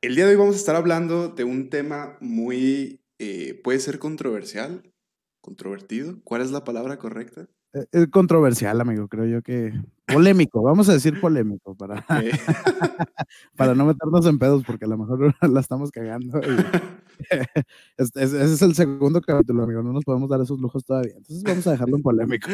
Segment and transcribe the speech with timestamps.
[0.00, 3.98] El día de hoy vamos a estar hablando de un tema muy, eh, puede ser
[3.98, 4.84] controversial,
[5.40, 6.20] controvertido.
[6.22, 7.48] ¿Cuál es la palabra correcta?
[7.72, 9.72] Es eh, eh, controversial, amigo, creo yo que
[10.06, 12.06] polémico, vamos a decir polémico para,
[13.56, 16.40] para no meternos en pedos porque a lo mejor la estamos cagando.
[17.98, 21.66] ese es el segundo capítulo, amigo, no nos podemos dar esos lujos todavía, entonces vamos
[21.66, 22.48] a dejarlo en polémico.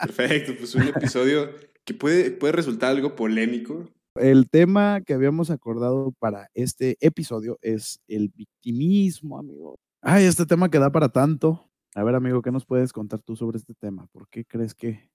[0.00, 1.50] Perfecto, pues un episodio
[1.84, 3.90] que puede, puede resultar algo polémico.
[4.14, 9.78] El tema que habíamos acordado para este episodio es el victimismo, amigo.
[10.02, 11.70] Ay, este tema que da para tanto.
[11.94, 14.06] A ver, amigo, ¿qué nos puedes contar tú sobre este tema?
[14.12, 15.10] ¿Por qué crees que,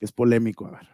[0.00, 0.66] es polémico?
[0.66, 0.88] A ver.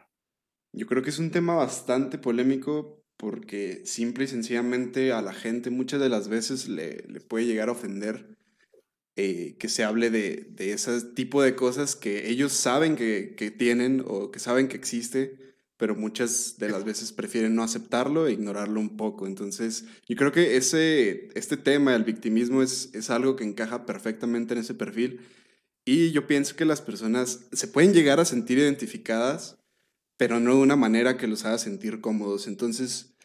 [0.72, 5.70] Yo creo que es un tema bastante polémico porque simple y sencillamente a la gente
[5.70, 8.38] muchas de las veces le, puede llegar a ofender
[9.16, 14.02] eh, que se hable de, ese tipo de cosas que ellos saben que, que, tienen
[14.06, 18.78] o que saben que existe, pero muchas de las veces prefieren no aceptarlo e ignorarlo
[18.78, 19.26] un poco.
[19.26, 24.52] Entonces, yo creo que ese, este tema del victimismo es, es algo que encaja perfectamente
[24.52, 25.20] en ese perfil
[25.86, 29.56] y yo pienso que las personas se pueden llegar a sentir identificadas,
[30.18, 32.46] pero no de una manera que los haga sentir cómodos.
[32.46, 33.16] Entonces,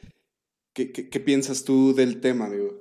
[0.73, 2.73] ¿qué, qué, piensas tú del tema, amigo?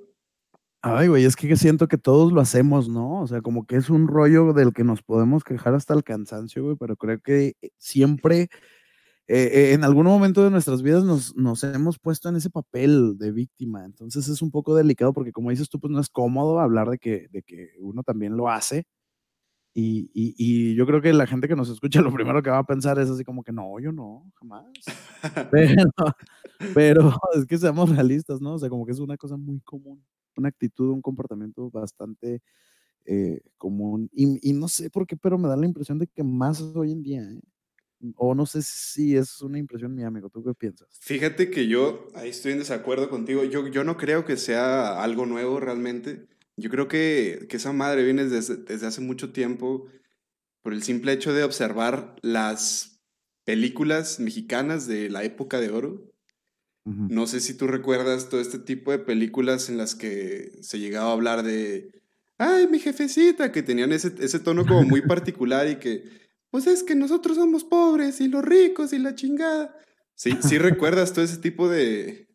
[0.82, 3.22] Ay, güey, es que siento que todos lo hacemos, ¿no?
[3.22, 6.62] O sea, como que es un rollo del que nos podemos quejar hasta el cansancio,
[6.62, 8.50] güey, pero creo que siempre
[9.26, 13.32] eh, en algún momento de nuestras vidas nos, nos, hemos puesto en ese papel de
[13.32, 13.84] víctima.
[13.84, 16.98] Entonces es un poco delicado porque como dices tú, pues no es cómodo hablar de
[16.98, 18.86] que, de que uno también lo hace.
[19.76, 22.58] Y, y, y, yo creo que la gente que nos escucha lo primero que va
[22.58, 24.66] a pensar es así como que no, yo no, jamás.
[25.50, 25.84] Pero,
[26.74, 28.54] pero es que seamos realistas, ¿no?
[28.54, 30.04] O sea, como que es una cosa muy común,
[30.36, 32.40] una actitud, un comportamiento bastante
[33.06, 34.08] eh, común.
[34.12, 36.92] Y, y, no sé por qué, pero me da la impresión de que más hoy
[36.92, 37.40] en día, ¿eh?
[38.16, 40.30] O no sé si es una impresión mía, amigo.
[40.30, 40.88] ¿Tú qué piensas?
[41.00, 43.44] Fíjate que yo ahí estoy en desacuerdo contigo.
[43.44, 46.26] Yo, yo no creo que sea algo nuevo realmente.
[46.56, 49.86] Yo creo que, que esa madre viene desde, desde hace mucho tiempo
[50.62, 53.02] por el simple hecho de observar las
[53.44, 56.10] películas mexicanas de la época de oro.
[56.86, 61.08] No sé si tú recuerdas todo este tipo de películas en las que se llegaba
[61.08, 62.02] a hablar de,
[62.36, 66.04] ay, mi jefecita, que tenían ese, ese tono como muy particular y que
[66.54, 69.76] pues es que nosotros somos pobres y los ricos y la chingada.
[70.14, 72.28] Sí, sí recuerdas todo ese tipo de,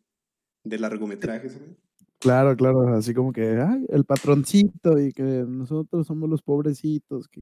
[0.62, 1.58] de largometrajes.
[2.18, 7.39] Claro, claro, así como que, ay, el patroncito y que nosotros somos los pobrecitos, que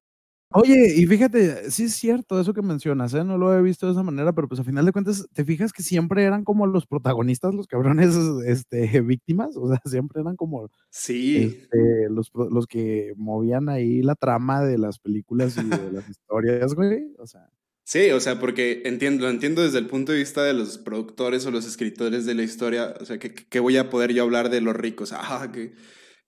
[0.51, 3.23] Oye, y fíjate, sí es cierto eso que mencionas, ¿eh?
[3.23, 5.71] No lo he visto de esa manera, pero pues a final de cuentas, ¿te fijas
[5.71, 8.15] que siempre eran como los protagonistas, los cabrones,
[8.47, 9.55] este, víctimas?
[9.55, 11.59] O sea, siempre eran como sí.
[11.61, 16.73] Este, los, los que movían ahí la trama de las películas y de las historias,
[16.73, 17.13] güey.
[17.19, 17.47] O sea.
[17.83, 21.45] Sí, o sea, porque entiendo, lo entiendo desde el punto de vista de los productores
[21.45, 22.95] o los escritores de la historia.
[22.99, 25.13] O sea, ¿qué, voy a poder yo hablar de los ricos?
[25.13, 25.73] Ah, qué,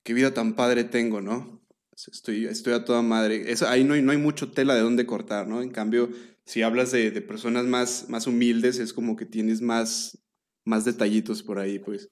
[0.03, 1.60] qué vida tan padre tengo, ¿no?
[2.07, 3.51] Estoy, estoy a toda madre.
[3.51, 5.61] Eso, ahí no hay, no hay mucho tela de dónde cortar, ¿no?
[5.61, 6.09] En cambio,
[6.45, 10.17] si hablas de, de, personas más, más humildes, es como que tienes más,
[10.65, 12.09] más detallitos por ahí, pues.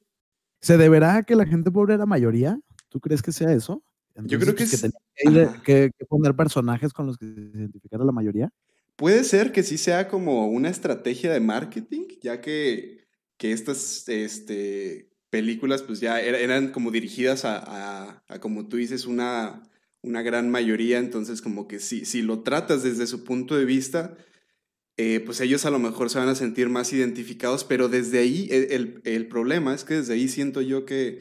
[0.62, 2.60] ¿Se deberá a que la gente pobre era mayoría?
[2.90, 3.84] ¿Tú crees que sea eso?
[4.26, 4.92] Yo creo que, pues,
[5.64, 8.52] que, que, poner personajes con los que se identificara la mayoría.
[8.96, 13.08] Puede ser que sí sea como una estrategia de marketing, ya que,
[13.38, 19.06] que estas este, películas pues ya eran como dirigidas a, a, a, como tú dices,
[19.06, 19.64] una,
[20.02, 24.18] una gran mayoría, entonces como que si, si lo tratas desde su punto de vista,
[24.98, 28.48] eh, pues ellos a lo mejor se van a sentir más identificados, pero desde ahí
[28.52, 31.20] el, el, problema es que desde ahí siento yo que,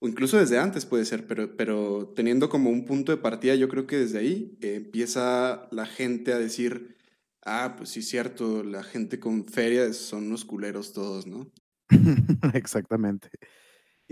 [0.00, 3.68] o incluso desde antes puede ser, pero, pero teniendo como un punto de partida, yo
[3.68, 6.96] creo que desde ahí empieza la gente a decir,
[7.44, 11.50] ah, pues sí, cierto, la gente con feria son unos culeros todos, ¿no?
[12.54, 13.30] Exactamente.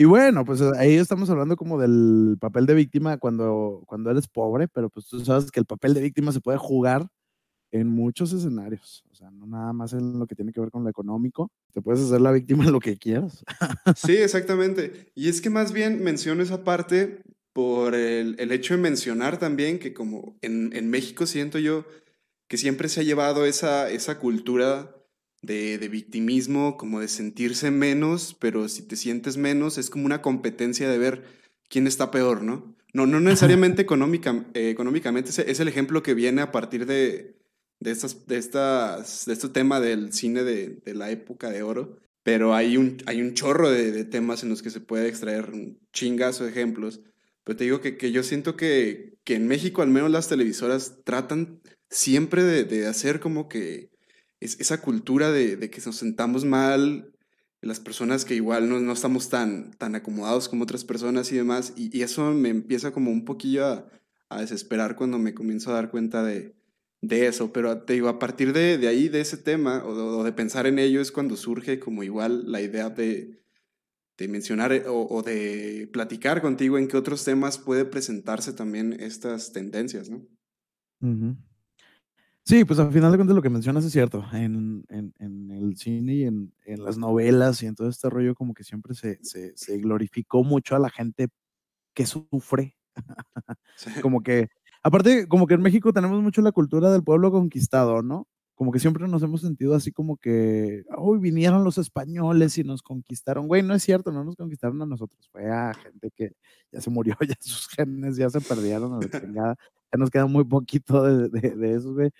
[0.00, 4.66] Y bueno, pues ahí estamos hablando como del papel de víctima cuando, cuando eres pobre,
[4.66, 7.06] pero pues tú sabes que el papel de víctima se puede jugar
[7.70, 10.84] en muchos escenarios, o sea, no nada más en lo que tiene que ver con
[10.84, 13.44] lo económico, te puedes hacer la víctima en lo que quieras.
[13.94, 15.12] Sí, exactamente.
[15.14, 17.20] Y es que más bien menciono esa parte
[17.52, 21.84] por el, el hecho de mencionar también que como en, en, México siento yo
[22.48, 24.96] que siempre se ha llevado esa, esa cultura
[25.42, 30.22] de, de, victimismo, como de sentirse menos, pero si te sientes menos es como una
[30.22, 31.24] competencia de ver
[31.68, 32.76] quién está peor, ¿no?
[32.92, 37.36] No, no necesariamente económica, eh, económicamente, es, el ejemplo que viene a partir de,
[37.78, 41.98] de, estas, de, estas, de este tema del cine de, de, la época de oro,
[42.24, 45.50] pero hay un, hay un chorro de, de, temas en los que se puede extraer
[45.50, 47.00] un chingazo de ejemplos.
[47.44, 50.98] Pero te digo que, que yo siento que, que en México al menos las televisoras
[51.04, 53.89] tratan siempre de, de hacer como que
[54.40, 57.12] esa cultura de, que nos sentamos mal
[57.60, 61.74] las personas que igual no, no, estamos tan, tan acomodados como otras personas y demás,
[61.76, 63.86] y, eso me empieza como un poquillo a,
[64.30, 66.56] a, desesperar cuando me comienzo a dar cuenta de,
[67.02, 70.32] de eso, pero te digo, a partir de, de ahí, de ese tema, o, de
[70.32, 73.42] pensar en ello, es cuando surge como igual la idea de,
[74.16, 78.96] de mencionar eh, o, o, de platicar contigo en qué otros temas puede presentarse también
[78.98, 80.26] estas tendencias, ¿no?
[81.02, 81.34] Uh
[82.50, 84.24] Sí, pues al final de cuentas lo que mencionas es cierto.
[84.32, 88.34] En, en, en el cine y en, en, las novelas y en todo este rollo,
[88.34, 91.28] como que siempre se, se, se glorificó mucho a la gente
[91.94, 92.76] que sufre.
[93.76, 93.90] Sí.
[94.02, 94.48] como que,
[94.82, 98.26] aparte, como que en México tenemos mucho la cultura del pueblo conquistado, ¿no?
[98.56, 102.82] Como que siempre nos hemos sentido así como que, uy, vinieron los españoles y nos
[102.82, 103.46] conquistaron.
[103.46, 106.32] Güey, no es cierto, no nos conquistaron a nosotros, fue a gente que
[106.72, 109.56] ya se murió, ya sus genes ya se perdieron a la chingada
[109.92, 112.10] ya nos queda muy poquito de, de, de eso, güey.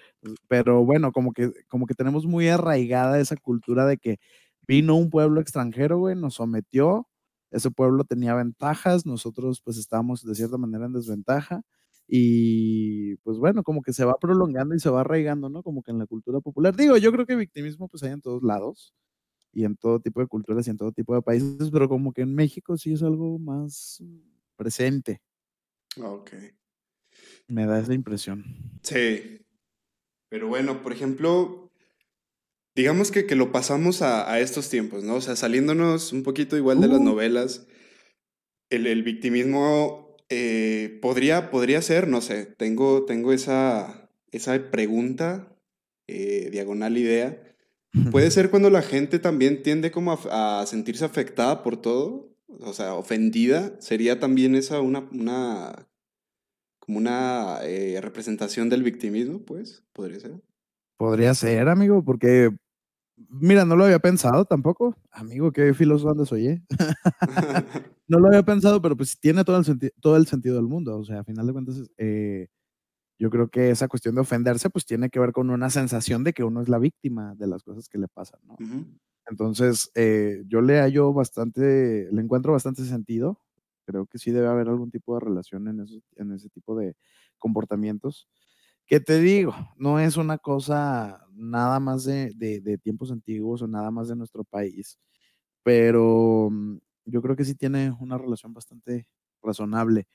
[0.48, 4.18] Pero bueno, como que, como que tenemos muy arraigada esa cultura de que
[4.66, 7.08] vino un pueblo extranjero, güey, nos sometió,
[7.50, 11.62] ese pueblo tenía ventajas, nosotros pues estábamos de cierta manera en desventaja
[12.06, 15.62] y pues bueno, como que se va prolongando y se va arraigando, ¿no?
[15.62, 16.74] Como que en la cultura popular.
[16.76, 18.94] Digo, yo creo que victimismo pues hay en todos lados
[19.52, 22.22] y en todo tipo de culturas y en todo tipo de países, pero como que
[22.22, 24.02] en México sí es algo más
[24.56, 25.20] presente.
[25.96, 26.32] Ok.
[27.50, 28.44] Me da esa impresión.
[28.82, 29.40] Sí.
[30.30, 31.70] Pero bueno, por ejemplo,
[32.76, 35.16] digamos que, que lo pasamos a, a, estos tiempos, ¿no?
[35.16, 36.92] O sea, saliéndonos un poquito igual de uh.
[36.92, 37.66] las novelas,
[38.70, 45.56] el, el victimismo eh, podría, podría ser, no sé, tengo, tengo esa, esa pregunta,
[46.06, 47.42] eh, diagonal idea.
[48.12, 52.32] ¿Puede ser cuando la gente también tiende como a, a, sentirse afectada por todo?
[52.60, 53.74] O sea, ofendida.
[53.80, 55.89] ¿Sería también esa una, una
[56.90, 60.42] como una eh, representación del victimismo, pues, podría ser.
[60.96, 62.50] Podría ser, amigo, porque,
[63.28, 64.96] mira, no lo había pensado tampoco.
[65.12, 66.64] Amigo, qué filósofo andas, oye.
[68.08, 70.98] no lo había pensado, pero pues tiene todo el, todo el sentido del mundo.
[70.98, 72.48] O sea, a final de cuentas, eh,
[73.20, 76.32] yo creo que esa cuestión de ofenderse, pues tiene que ver con una sensación de
[76.32, 78.54] que uno es la víctima de las cosas que le pasan, ¿no?
[78.54, 78.98] Uh -huh.
[79.26, 83.38] Entonces, eh, yo le hallo bastante, le encuentro bastante sentido
[83.90, 86.96] creo que sí debe haber algún tipo de relación en, eso, en ese tipo de
[87.38, 88.28] comportamientos.
[88.86, 93.90] Que te digo, no es una cosa nada más de, de, tiempos antiguos o nada
[93.90, 94.98] más de nuestro país,
[95.62, 99.06] pero mm, yo creo que sí tiene una relación bastante
[99.42, 100.06] razonable.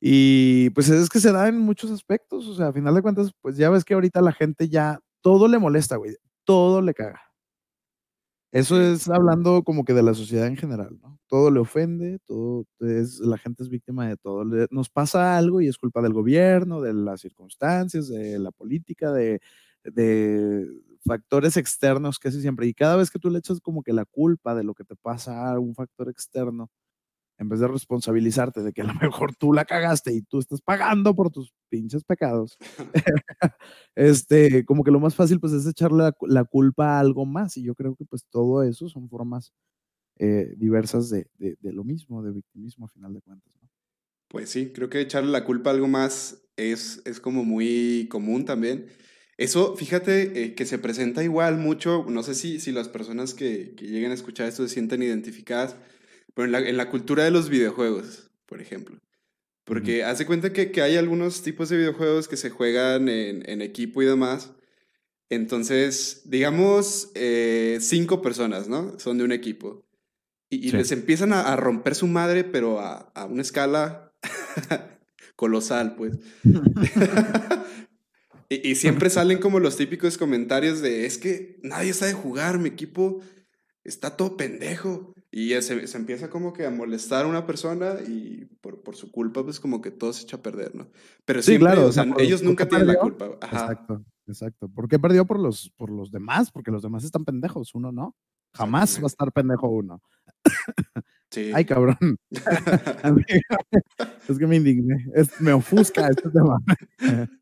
[0.00, 3.32] Y pues es que se da en muchos aspectos, o sea, a final de cuentas,
[3.40, 7.20] pues ya ves que ahorita la gente ya todo le molesta, güey, todo le caga.
[8.54, 11.18] Eso es hablando como que de la sociedad en general, ¿no?
[11.26, 14.44] Todo le ofende, todo es, la gente es víctima de todo.
[14.44, 19.10] Le, nos pasa algo y es culpa del gobierno, de las circunstancias, de la política,
[19.12, 19.40] de,
[19.82, 20.68] de
[21.04, 22.68] factores externos casi siempre.
[22.68, 24.94] Y cada vez que tú le echas como que la culpa de lo que te
[24.94, 26.70] pasa a un factor externo,
[27.38, 30.60] en vez de responsabilizarte de que a lo mejor tú la cagaste y tú estás
[30.60, 32.56] pagando por tus pinches pecados,
[33.94, 37.56] este, como que lo más fácil pues es echarle la, la, culpa a algo más
[37.56, 39.52] y yo creo que pues todo eso son formas
[40.18, 43.52] eh, diversas de, de, de, lo mismo, de victimismo a final de cuentas.
[43.60, 43.68] ¿no?
[44.28, 48.44] Pues sí, creo que echarle la culpa a algo más es, es como muy común
[48.44, 48.86] también.
[49.36, 53.74] Eso, fíjate eh, que se presenta igual mucho, no sé si, si las personas que,
[53.74, 55.74] que lleguen a escuchar esto se sienten identificadas,
[56.34, 58.98] pero en la, en la cultura de los videojuegos, por ejemplo.
[59.64, 60.06] Porque -huh.
[60.06, 64.02] hace cuenta que, que, hay algunos tipos de videojuegos que se juegan en, en equipo
[64.02, 64.52] y demás.
[65.30, 68.98] Entonces, digamos, eh, cinco personas, ¿no?
[68.98, 69.86] Son de un equipo.
[70.50, 70.76] Y, y sí.
[70.76, 74.12] les empiezan a, a, romper su madre, pero a, a una escala
[75.36, 76.18] colosal, pues.
[78.50, 82.68] y, y, siempre salen como los típicos comentarios de, es que nadie sabe jugar, mi
[82.68, 83.22] equipo
[83.84, 85.14] está todo pendejo.
[85.30, 89.10] Y se, se, empieza como que a molestar a una persona y por, por, su
[89.10, 90.88] culpa, pues como que todo se echa a perder, ¿no?
[91.24, 93.30] Pero sí, siempre, claro, o sea, por, ellos nunca tienen la culpa.
[93.40, 93.62] Ajá.
[93.62, 94.68] Exacto, exacto.
[94.68, 96.52] ¿Por qué perdió por los, por los demás?
[96.52, 98.14] Porque los demás están pendejos, uno no.
[98.54, 100.00] Jamás va a estar pendejo uno.
[101.30, 101.50] Sí.
[101.52, 101.96] Ay, cabrón.
[104.28, 105.04] es que me indigné.
[105.14, 106.60] Es, me ofusca este tema.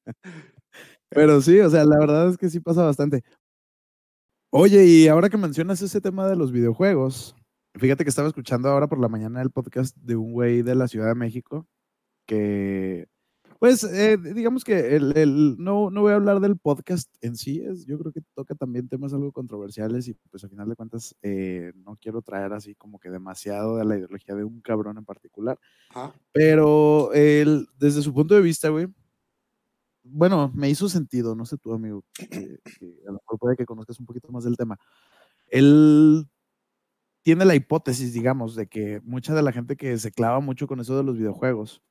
[1.10, 3.22] Pero sí, o sea, la verdad es que sí pasa bastante.
[4.54, 7.34] Oye, y ahora que mencionas ese tema de los videojuegos,
[7.74, 10.88] Fíjate que estaba escuchando ahora por la mañana el podcast de un güey de la
[10.88, 11.66] Ciudad de México
[12.26, 13.08] que,
[13.58, 17.62] pues, eh, digamos que el, el, no, no voy a hablar del podcast en sí,
[17.64, 21.16] es, yo creo que toca también temas algo controversiales y pues al final de cuentas
[21.22, 25.06] eh, no quiero traer así como que demasiado de la ideología de un cabrón en
[25.06, 25.58] particular,
[25.90, 26.14] Ajá.
[26.30, 28.86] pero él, desde su punto de vista, güey,
[30.04, 33.66] bueno, me hizo sentido, no sé tú, amigo, que, que a lo mejor puede que
[33.66, 34.78] conozcas un poquito más del tema.
[35.48, 36.26] Él
[37.22, 40.80] tiene la hipótesis, digamos, de que mucha de la gente que se clava mucho con
[40.80, 41.82] eso de los videojuegos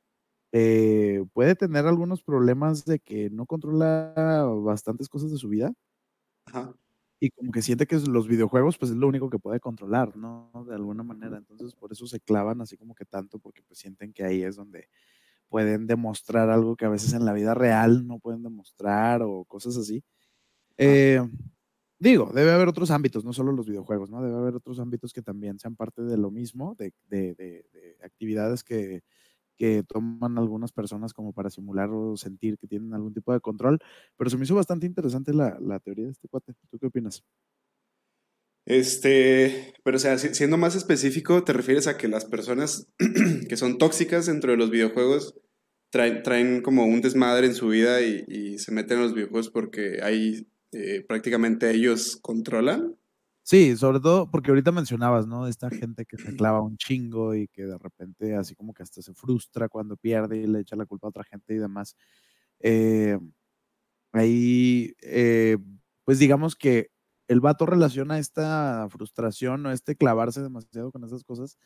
[0.51, 5.73] eh, puede tener algunos problemas de que no controla bastantes cosas de su vida.
[6.45, 6.75] Ajá.
[7.19, 10.51] Y como que siente que los videojuegos, pues es lo único que puede controlar, ¿no?
[10.67, 11.37] De alguna manera.
[11.37, 14.55] Entonces, por eso se clavan así como que tanto, porque pues sienten que ahí es
[14.55, 14.89] donde
[15.51, 19.77] pueden demostrar algo que a veces en la vida real no pueden demostrar o cosas
[19.77, 20.03] así.
[20.77, 21.21] Eh,
[21.99, 24.21] digo, debe haber otros ámbitos, no solo los videojuegos, ¿no?
[24.23, 27.65] Debe haber otros ámbitos que también sean parte de lo mismo, de, de, de
[28.03, 29.03] actividades que,
[29.57, 33.79] que toman algunas personas como para simular o sentir que tienen algún tipo de control.
[34.17, 36.53] Pero se me hizo bastante interesante la, la teoría de este cuate.
[36.71, 37.23] ¿Tú qué opinas?
[38.65, 42.87] Este, pero o sea, siendo más específico, ¿te refieres a que las personas
[43.49, 45.35] que son tóxicas dentro de los videojuegos
[45.89, 49.49] traen, traen como un desmadre en su vida y, y se meten en los videojuegos
[49.49, 52.95] porque ahí eh, prácticamente ellos controlan?
[53.43, 55.47] Sí, sobre todo porque ahorita mencionabas, ¿no?
[55.47, 59.01] Esta gente que se clava un chingo y que de repente así como que hasta
[59.01, 61.95] se frustra cuando pierde y le echa la culpa a otra gente y demás.
[62.59, 63.17] Eh,
[64.13, 65.57] ahí, eh,
[66.05, 66.89] pues digamos que
[67.31, 71.57] el vato relaciona esta frustración o este clavarse demasiado con esas cosas,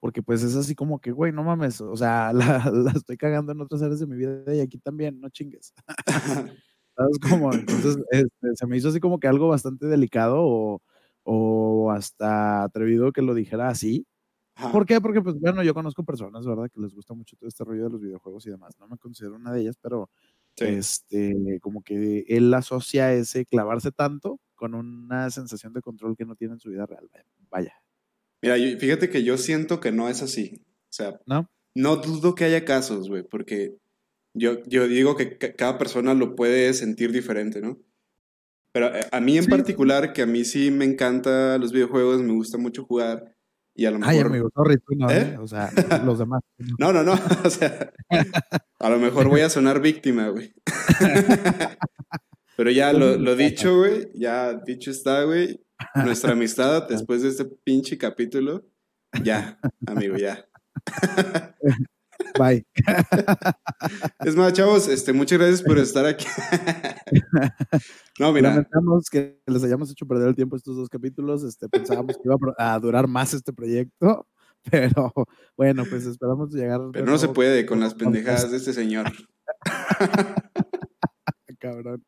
[0.00, 3.60] porque pues es así como que, güey, no mames, o sea, la, estoy cagando en
[3.60, 5.74] otras áreas de mi vida y aquí también, no chingues.
[6.96, 7.52] ¿Sabes cómo?
[7.52, 10.82] Entonces, este, se me hizo así como que algo bastante delicado o
[11.26, 14.06] o hasta atrevido que lo dijera así.
[14.72, 15.00] ¿Por qué?
[15.00, 16.70] Porque, pues, bueno, yo conozco personas, ¿verdad?
[16.72, 18.74] Que les gusta mucho todo este rollo de los videojuegos y demás.
[18.78, 20.08] No me considero una de ellas, pero
[20.58, 26.34] este, como que él asocia ese clavarse tanto con una sensación de control que no
[26.34, 27.08] tiene en su vida real.
[27.50, 27.74] Vaya.
[28.42, 30.62] Mira, fíjate que yo siento que no es así.
[30.84, 33.76] O sea, no, no dudo que haya casos, güey, porque
[34.34, 37.78] yo, yo digo que cada persona lo puede sentir diferente, ¿no?
[38.72, 42.32] Pero eh, a mí en particular, que a mí sí me encanta los videojuegos, me
[42.32, 43.35] gusta mucho jugar.
[43.76, 44.14] Y a lo mejor.
[44.14, 45.34] Ay, amigo, sorry, tú no, ¿Eh?
[45.34, 45.38] ¿eh?
[45.38, 45.70] O sea,
[46.04, 46.40] los demás.
[46.78, 47.12] No, no, no.
[47.44, 47.92] O sea,
[48.78, 50.54] a lo mejor voy a sonar víctima, güey.
[52.56, 55.60] Pero ya lo, lo dicho, güey, ya dicho está, güey.
[55.94, 58.64] Nuestra amistad después de este pinche capítulo,
[59.22, 60.48] ya, amigo, ya.
[62.38, 62.66] Bye.
[64.24, 66.26] Es más, chavos, este, muchas gracias por estar aquí.
[68.18, 68.50] No, mira.
[68.50, 71.42] Lamentamos que les hayamos hecho perder el tiempo estos dos capítulos.
[71.42, 74.26] Este, pensábamos que iba a durar más este proyecto,
[74.70, 75.12] pero
[75.56, 76.80] bueno, pues esperamos llegar.
[76.92, 79.12] Pero no se puede con las pendejadas de este señor.
[81.58, 82.04] Cabrón.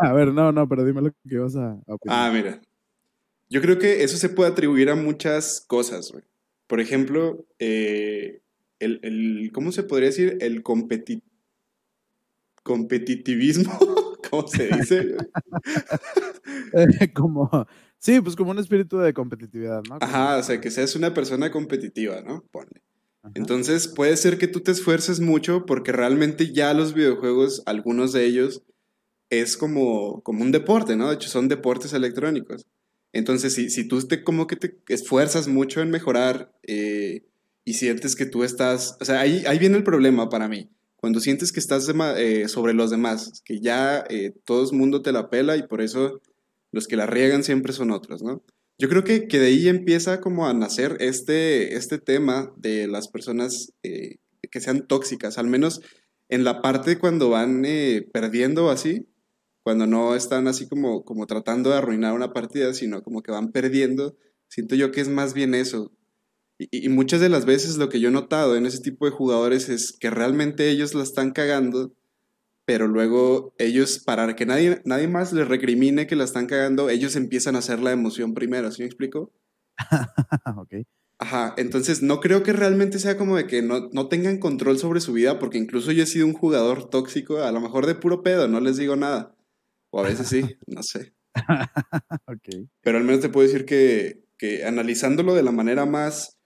[0.00, 2.28] A ver, no, no, pero dime lo que ibas a, opinar.
[2.28, 2.60] Ah, mira.
[3.48, 6.24] Yo creo que eso se puede atribuir a muchas cosas, güey.
[6.66, 8.40] Por ejemplo, eh,
[8.78, 10.38] el, ¿cómo se podría decir?
[10.40, 11.22] El competitivismo,
[14.30, 15.16] ¿cómo se dice?
[17.14, 17.66] como,
[17.98, 19.98] sí, pues como un espíritu de competitividad, ¿no?
[20.00, 22.44] Ajá, o sea, que seas una persona competitiva, ¿no?
[22.50, 22.82] Ponle.
[23.34, 28.26] Entonces puede ser que tú te esfuerces mucho porque realmente ya los videojuegos, algunos de
[28.26, 28.62] ellos,
[29.30, 31.08] es como, como un deporte, ¿no?
[31.08, 32.66] De hecho, son deportes electrónicos.
[33.12, 37.24] Entonces, si, si tú te, como que te esfuerzas mucho en mejorar eh,
[37.64, 40.70] y sientes que tú estás, o sea, ahí, ahí viene el problema para mí.
[40.96, 45.12] Cuando sientes que estás eh, sobre los demás, que ya eh, todo el mundo te
[45.12, 46.20] la pela y por eso
[46.72, 48.42] los que la riegan siempre son otros, ¿no?
[48.78, 53.08] Yo creo que, que de ahí empieza como a nacer este, este tema de las
[53.08, 54.16] personas eh,
[54.50, 55.80] que sean tóxicas, al menos
[56.28, 57.62] en la parte cuando van
[58.12, 59.06] perdiendo así,
[59.62, 63.52] cuando no están así como, como tratando de arruinar una partida, sino como que van
[63.52, 64.16] perdiendo.
[64.48, 65.92] Siento yo que es más bien eso,
[66.58, 69.68] y, muchas de las veces lo que yo he notado en ese tipo de jugadores
[69.68, 71.94] es que realmente ellos la están cagando,
[72.64, 77.16] pero luego ellos, para que nadie, nadie más les recrimine que la están cagando, ellos
[77.16, 79.32] empiezan a hacer la emoción primero, ¿sí me explico?
[80.56, 80.86] ok.
[81.18, 85.00] Ajá, entonces no creo que realmente sea como de que no, no, tengan control sobre
[85.00, 88.22] su vida, porque incluso yo he sido un jugador tóxico, a lo mejor de puro
[88.22, 89.34] pedo, no les digo nada.
[89.90, 91.14] O a veces sí, no sé.
[92.26, 92.68] ok.
[92.80, 96.36] Pero al menos te puedo decir que, que analizándolo de la manera más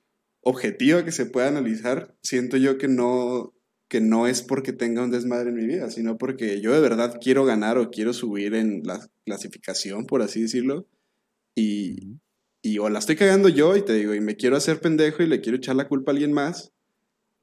[0.43, 3.55] objetiva que se pueda analizar, siento yo que no,
[3.89, 7.19] que no es porque tenga un desmadre en mi vida, sino porque yo de verdad
[7.21, 10.87] quiero ganar o quiero subir en la clasificación, por así decirlo,
[11.55, 12.19] y,
[12.63, 15.27] y o la estoy cagando yo y te digo, y me quiero hacer pendejo y
[15.27, 16.73] le quiero echar la culpa a alguien más,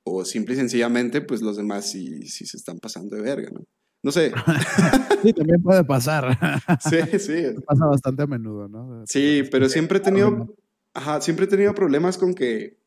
[0.03, 3.65] o simple y sencillamente, pues los demás sí, sí se están pasando de verga, ¿no?
[4.03, 4.31] No sé.
[5.23, 6.37] sí, también puede pasar.
[6.79, 7.43] sí, sí.
[7.65, 9.03] Pasa bastante a menudo, ¿no?
[9.07, 10.55] Sí, pero siempre he tenido,
[10.93, 12.77] ajá, siempre he tenido problemas con que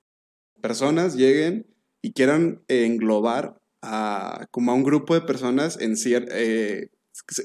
[0.60, 1.66] personas lleguen
[2.02, 6.90] y quieran englobar a, como a un grupo de personas en eh,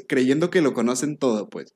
[0.08, 1.76] creyendo que lo conocen todo, pues.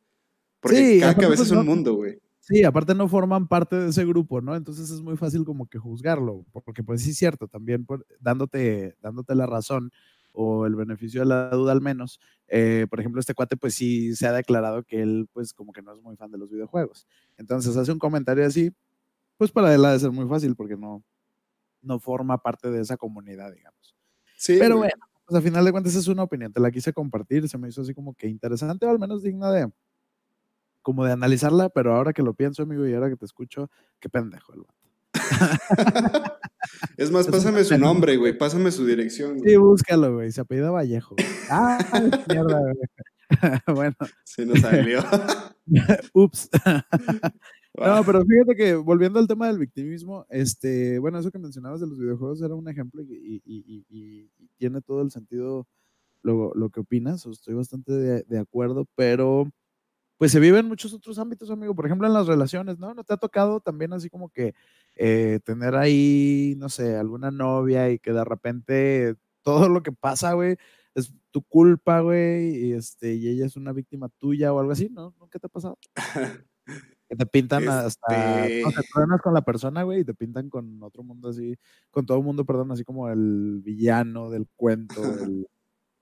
[0.60, 2.20] Porque cada cabeza es un mundo, güey.
[2.48, 4.56] Sí, aparte no forman parte de ese grupo, ¿no?
[4.56, 7.86] Entonces es muy fácil como que juzgarlo, porque pues sí es cierto, también
[8.22, 9.92] dándote, dándote la razón
[10.32, 12.22] o el beneficio de la duda al menos.
[12.48, 15.82] Eh, por ejemplo, este cuate pues sí se ha declarado que él pues como que
[15.82, 17.06] no es muy fan de los videojuegos.
[17.38, 18.72] Entonces hace un comentario así,
[19.36, 21.04] pues para él ha de ser muy fácil porque no,
[21.82, 23.96] no forma parte de esa comunidad, digamos.
[24.38, 24.58] Sí.
[24.60, 24.94] Pero bueno,
[25.26, 27.82] pues a final de cuentas es una opinión, te la quise compartir, se me hizo
[27.82, 29.70] así como que interesante o al menos digna de,
[30.82, 33.70] como de analizarla, pero ahora que lo pienso, amigo, y ahora que te escucho,
[34.00, 34.88] qué pendejo el vato.
[36.98, 39.40] es más, pásame su nombre, güey, pásame su dirección.
[39.42, 41.16] Sí, búscalo, güey, se apellida Vallejo.
[41.50, 41.78] Ah,
[42.30, 42.76] mierda, güey.
[43.76, 43.96] bueno.
[44.24, 45.04] Se nos salió.
[46.14, 46.50] Ups.
[47.78, 51.88] No, pero fíjate que volviendo al tema del victimismo, este, bueno, eso que mencionabas de
[51.88, 55.68] los videojuegos era un ejemplo y, y, y, tiene todo el sentido
[56.24, 59.52] lo, lo que opinas, estoy bastante de, de, acuerdo, pero
[60.18, 61.76] pues se vive en muchos otros ámbitos, amigo.
[61.76, 62.94] Por ejemplo, en las relaciones, ¿no?
[62.96, 64.56] ¿No te ha tocado también así como que
[64.96, 70.34] eh, tener ahí, no sé, alguna novia y que de repente todo lo que pasa,
[70.34, 70.58] güey,
[70.96, 74.90] es tu culpa, güey, y, este, y ella es una víctima tuya o algo así,
[74.90, 75.14] ¿no?
[75.20, 75.78] ¿Nunca te ha pasado?
[77.10, 80.84] que te pintan hasta, no te este con la persona, güey, y te pintan con
[80.84, 81.56] otro mundo así,
[81.92, 85.48] con todo el mundo, perdón, así como el villano del cuento, el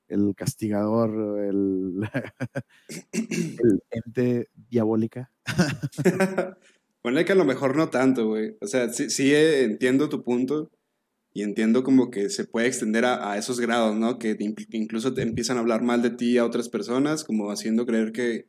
[0.07, 2.09] el castigador, el,
[3.11, 5.31] el ente diabólica.
[7.01, 8.57] Ponle que a lo mejor no tanto, güey.
[8.61, 10.71] O sea, sí, sí, entiendo tu punto
[11.33, 14.17] y entiendo como que se puede extender a, esos grados, ¿no?
[14.17, 14.35] Que
[14.71, 18.47] incluso te empiezan a hablar mal de ti a otras personas, como haciendo creer que,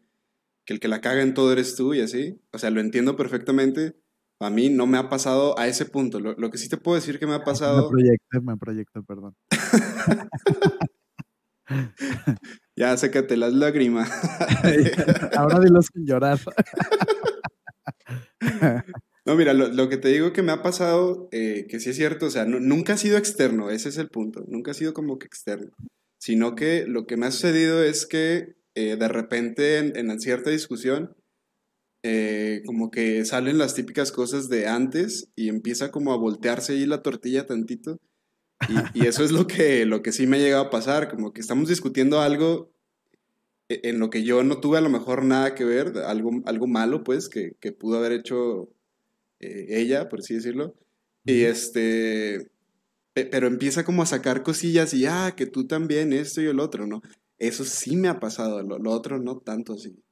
[0.74, 2.40] el que la caga en todo eres tú y así.
[2.52, 3.96] O sea, lo entiendo perfectamente.
[4.40, 6.20] A mí no me ha pasado a ese punto.
[6.20, 7.90] Lo, lo que sí te puedo decir que me ha pasado...
[7.90, 9.34] Me proyecto, me proyecto, perdón.
[12.76, 14.10] ya, sécate las lágrimas.
[15.36, 16.38] Ahora dilo sin llorar.
[19.26, 22.26] No, mira, lo, que te digo que me ha pasado, eh, que sí es cierto,
[22.26, 25.26] o sea, nunca ha sido externo, ese es el punto, nunca ha sido como que
[25.26, 25.72] externo,
[26.16, 30.50] sino que lo que me ha sucedido es que eh, de repente en, en, cierta
[30.50, 31.16] discusión,
[32.04, 36.86] eh, como que salen las típicas cosas de antes y empieza como a voltearse ahí
[36.86, 37.98] la tortilla tantito
[38.94, 41.40] y, eso es lo que, lo que sí me ha llegado a pasar, como que
[41.40, 42.72] estamos discutiendo algo
[43.68, 46.66] e, en lo que yo no tuve a lo mejor nada que ver, algo, algo
[46.66, 48.70] malo pues que, que pudo haber hecho
[49.40, 50.74] eh, ella, por así decirlo.
[51.24, 52.50] Y este,
[53.14, 56.86] pero empieza como a sacar cosillas y, ah, que tú también, esto y el otro,
[56.86, 57.02] ¿no?
[57.38, 60.02] Eso sí me ha pasado, lo, lo otro no tanto así.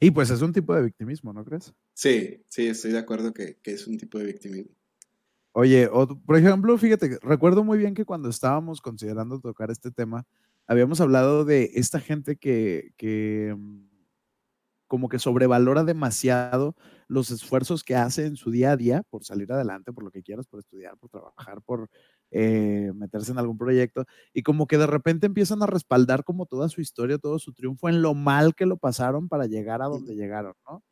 [0.00, 1.74] Y pues es un tipo de victimismo, ¿no crees?
[1.94, 4.70] Sí, sí, estoy de acuerdo que, que es un tipo de victimismo.
[5.52, 5.88] Oye,
[6.24, 10.24] por ejemplo, fíjate, recuerdo muy bien que cuando estábamos considerando tocar este tema,
[10.68, 13.88] habíamos hablado de esta gente que, que mm,
[14.86, 16.76] como que sobrevalora demasiado
[17.08, 20.22] los esfuerzos que hace en su día a día por salir adelante, por lo que
[20.22, 21.90] quieras, por estudiar, por trabajar, por
[22.30, 26.68] eh, meterse en algún proyecto, y como que de repente empiezan a respaldar como toda
[26.68, 30.14] su historia, todo su triunfo en lo mal que lo pasaron para llegar a donde
[30.14, 30.82] llegaron, ¿no?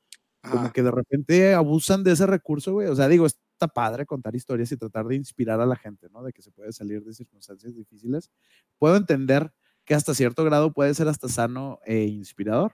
[0.51, 2.89] Como que de repente abusan de ese recurso, güey.
[2.89, 6.23] O sea, digo, está padre contar historias y tratar de inspirar a la gente, ¿no?
[6.23, 8.31] De que se puede salir de circunstancias difíciles.
[8.79, 9.53] Puedo entender
[9.85, 12.73] que hasta cierto grado puede ser hasta sano e inspirador,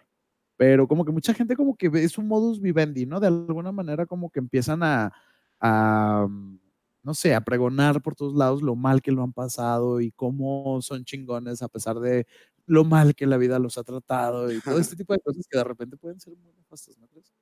[0.56, 3.20] pero como que mucha gente como que es un modus vivendi, ¿no?
[3.20, 5.12] De alguna manera como que empiezan a,
[5.60, 6.58] a mm,
[7.02, 10.80] no sé, a pregonar por todos lados lo mal que lo han pasado y cómo
[10.82, 12.26] son chingones a pesar de
[12.66, 15.58] lo mal que la vida los ha tratado y todo este tipo de cosas que
[15.58, 17.32] de repente pueden ser muy nefastas, ¿no crees?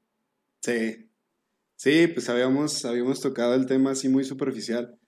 [0.62, 1.10] Sí,
[1.76, 4.98] sí, pues habíamos, habíamos tocado el tema así muy superficial.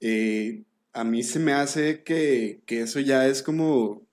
[0.00, 4.06] Eh, a mí se me hace que, eso ya es como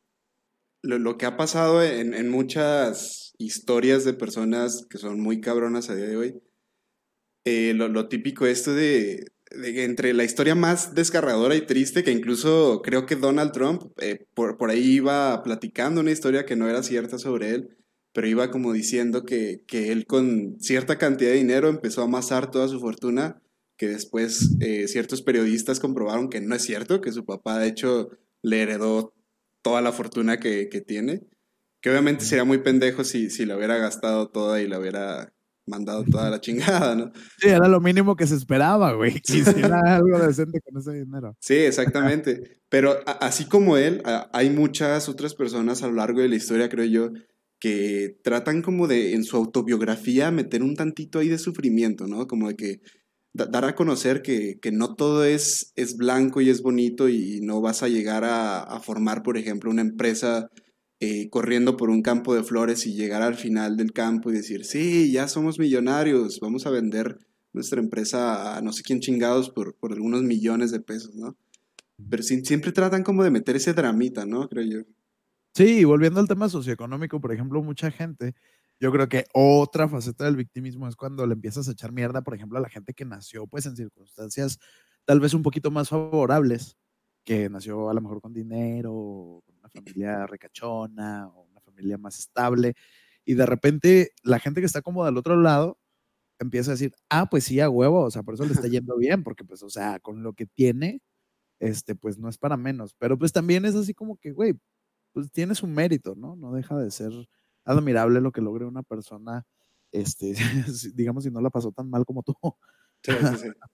[0.82, 6.08] lo, que ha pasado en, muchas historias de personas que son muy cabronas a día
[6.08, 6.42] de hoy.
[7.46, 13.06] Eh, lo, típico esto de, entre la historia más desgarradora y triste, que incluso creo
[13.06, 17.18] que Donald Trump eh, por, por, ahí iba platicando una historia que no era cierta
[17.18, 17.78] sobre él,
[18.14, 22.50] pero iba como diciendo que, que, él con cierta cantidad de dinero empezó a amasar
[22.50, 23.42] toda su fortuna,
[23.78, 28.10] que después eh, ciertos periodistas comprobaron que no es cierto, que su papá de hecho
[28.42, 29.14] le heredó
[29.62, 31.22] toda la fortuna que, que tiene,
[31.82, 35.35] que obviamente sería muy pendejo si, si la hubiera gastado toda y la hubiera
[35.68, 37.12] mandado toda la chingada, ¿no?
[37.38, 39.22] Sí, era lo mínimo que se esperaba, güey.
[39.28, 41.36] Hiciera algo decente con ese dinero.
[41.40, 42.60] Sí, exactamente.
[42.70, 44.02] Pero así como él,
[44.32, 47.12] hay muchas otras personas a lo largo de la historia, creo yo,
[47.60, 52.28] que tratan como de en su autobiografía meter un tantito ahí de sufrimiento, ¿no?
[52.28, 52.82] Como de que
[53.34, 57.84] dar a conocer que, no todo es, es blanco y es bonito y no vas
[57.84, 60.50] a llegar a, formar, por ejemplo, una empresa
[61.00, 64.66] eh, corriendo por un campo de flores y llegar al final del campo y decir,
[64.66, 67.20] sí, ya somos millonarios, vamos a vender
[67.54, 71.38] nuestra empresa a no sé quién chingados por, por algunos millones de pesos, ¿no?
[72.10, 74.50] Pero siempre tratan como de meter ese dramita, ¿no?
[74.50, 74.80] Creo yo.
[75.56, 78.36] Sí, volviendo al tema socioeconómico, por ejemplo, mucha gente,
[78.80, 82.36] yo creo que otra faceta del victimismo es cuando le empiezas a echar mierda, por
[82.36, 84.60] ejemplo, a la gente que nació pues en circunstancias
[85.06, 86.78] tal vez un poquito más favorables,
[87.24, 92.20] que nació a lo mejor con dinero, con una familia recachona o una familia más
[92.20, 92.76] estable,
[93.26, 95.80] y de repente la gente que está como del otro lado
[96.40, 98.98] empieza a decir, ah, pues sí, a huevo, o sea, por eso le está yendo
[98.98, 101.02] bien, porque pues, o sea, con lo que tiene,
[101.60, 104.56] este, pues no es para menos, pero pues también es así como que, güey,
[105.14, 106.36] pues tiene su mérito, ¿no?
[106.36, 107.12] No deja de ser
[107.66, 109.46] admirable lo que logre una persona,
[109.92, 110.34] este,
[110.96, 112.36] digamos, si no la pasó tan mal como tú.
[113.04, 113.50] Sí, sí, sí.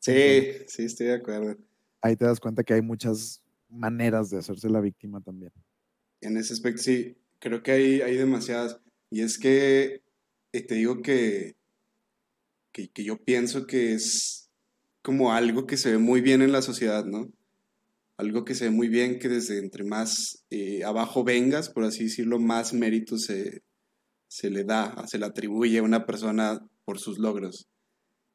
[0.00, 1.56] sí, sí, estoy de acuerdo
[2.02, 5.52] ahí te das cuenta que hay muchas maneras de hacerse la víctima también.
[6.20, 8.80] En ese aspecto, sí, creo que hay, hay demasiadas.
[9.10, 10.02] Y es que
[10.52, 11.56] eh, te digo que,
[12.72, 14.50] que, yo pienso que es
[15.02, 17.32] como algo que se ve muy bien en la sociedad, ¿no?
[18.16, 22.04] Algo que se ve muy bien, que desde entre más eh, abajo vengas, por así
[22.04, 23.62] decirlo, más mérito se,
[24.28, 27.68] se le da, se le atribuye a una persona por sus logros.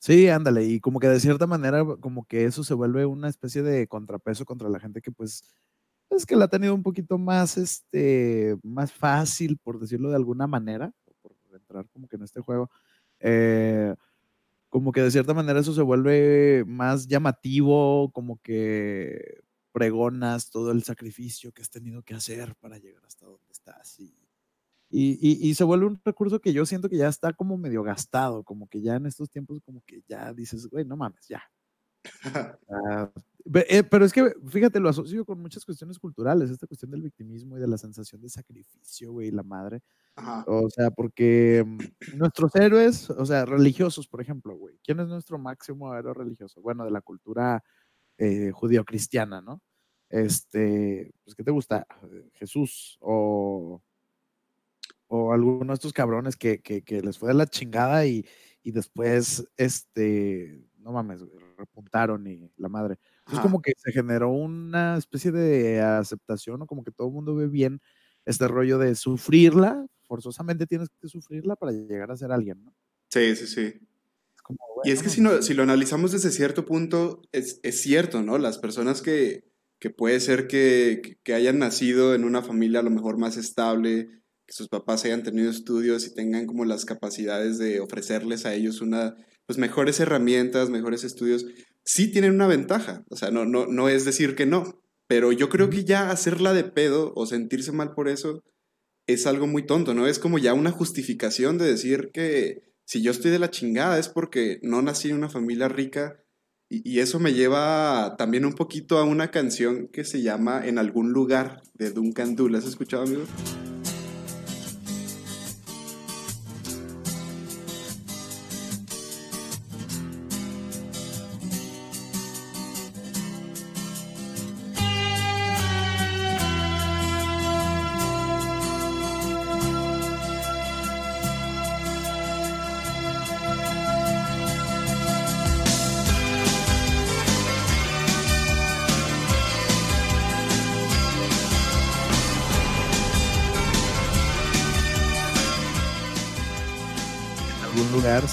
[0.01, 3.63] Sí, ándale, y como que de cierta manera, como que eso se vuelve una especie
[3.63, 5.43] de contrapeso contra la gente que pues
[6.11, 10.47] es que la ha tenido un poquito más, este, más fácil, por decirlo de alguna
[10.47, 12.69] manera, por entrar como que en este juego,
[13.19, 13.95] eh,
[14.69, 19.41] como que de cierta manera eso se vuelve más llamativo, como que
[19.73, 24.15] pregonas todo el sacrificio que has tenido que hacer para llegar hasta donde estás y
[24.97, 28.67] y, se vuelve un recurso que yo siento que ya está como medio gastado, como
[28.67, 31.43] que ya en estos tiempos como que ya dices, güey, no mames, ya.
[32.69, 33.11] Ah,
[33.69, 37.57] eh, pero es que, fíjate, lo asocio con muchas cuestiones culturales, esta cuestión del victimismo
[37.57, 39.81] y de la sensación de sacrificio, güey, la madre.
[40.47, 45.37] O sea, porque mm, nuestros héroes, o sea, religiosos, por ejemplo, güey, ¿quién es nuestro
[45.37, 46.61] máximo héroe religioso?
[46.61, 47.63] Bueno, de la cultura
[48.17, 49.61] eh, judío-cristiana, ¿no?
[50.09, 51.85] Este, pues, ¿qué te gusta?
[52.33, 53.81] Jesús o
[55.07, 58.25] o alguno de estos cabrones que, les fue de la chingada y,
[58.63, 61.21] después, este, no mames,
[61.57, 62.97] repuntaron y la madre.
[63.31, 67.35] Es como que se generó una especie de aceptación, o como que todo el mundo
[67.35, 67.81] ve bien
[68.25, 72.75] este rollo de sufrirla, forzosamente tienes que sufrirla para llegar a ser alguien, ¿no?
[73.09, 73.73] Sí, sí, sí.
[74.83, 78.37] y es que si, no, si lo analizamos desde cierto punto, es, cierto, ¿no?
[78.37, 79.45] Las personas que,
[79.79, 84.09] que puede ser que, que, hayan nacido en una familia a lo mejor más estable,
[84.45, 88.81] que sus papás hayan tenido estudios y tengan como las capacidades de ofrecerles a ellos
[88.81, 91.45] una, pues mejores herramientas, mejores estudios,
[91.83, 93.03] sí tienen una ventaja.
[93.09, 96.53] O sea, no, no, no es decir que no, pero yo creo que ya hacerla
[96.53, 98.43] de pedo o sentirse mal por eso
[99.07, 100.07] es algo muy tonto, ¿no?
[100.07, 104.09] Es como ya una justificación de decir que si yo estoy de la chingada es
[104.09, 106.21] porque no nací en una familia rica.
[106.67, 111.13] Y, eso me lleva también un poquito a una canción que se llama En algún
[111.13, 112.49] lugar de Duncan Du.
[112.49, 113.23] ¿La has escuchado, amigo?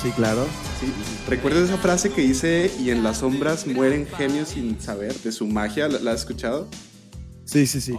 [0.02, 0.46] Sí, claro.
[0.80, 0.92] Sí.
[1.28, 5.46] ¿Recuerdas esa frase que dice, y en las sombras mueren genios sin saber de su
[5.46, 5.88] magia?
[5.88, 6.68] ¿La, has escuchado?
[7.44, 7.96] Sí, sí, sí.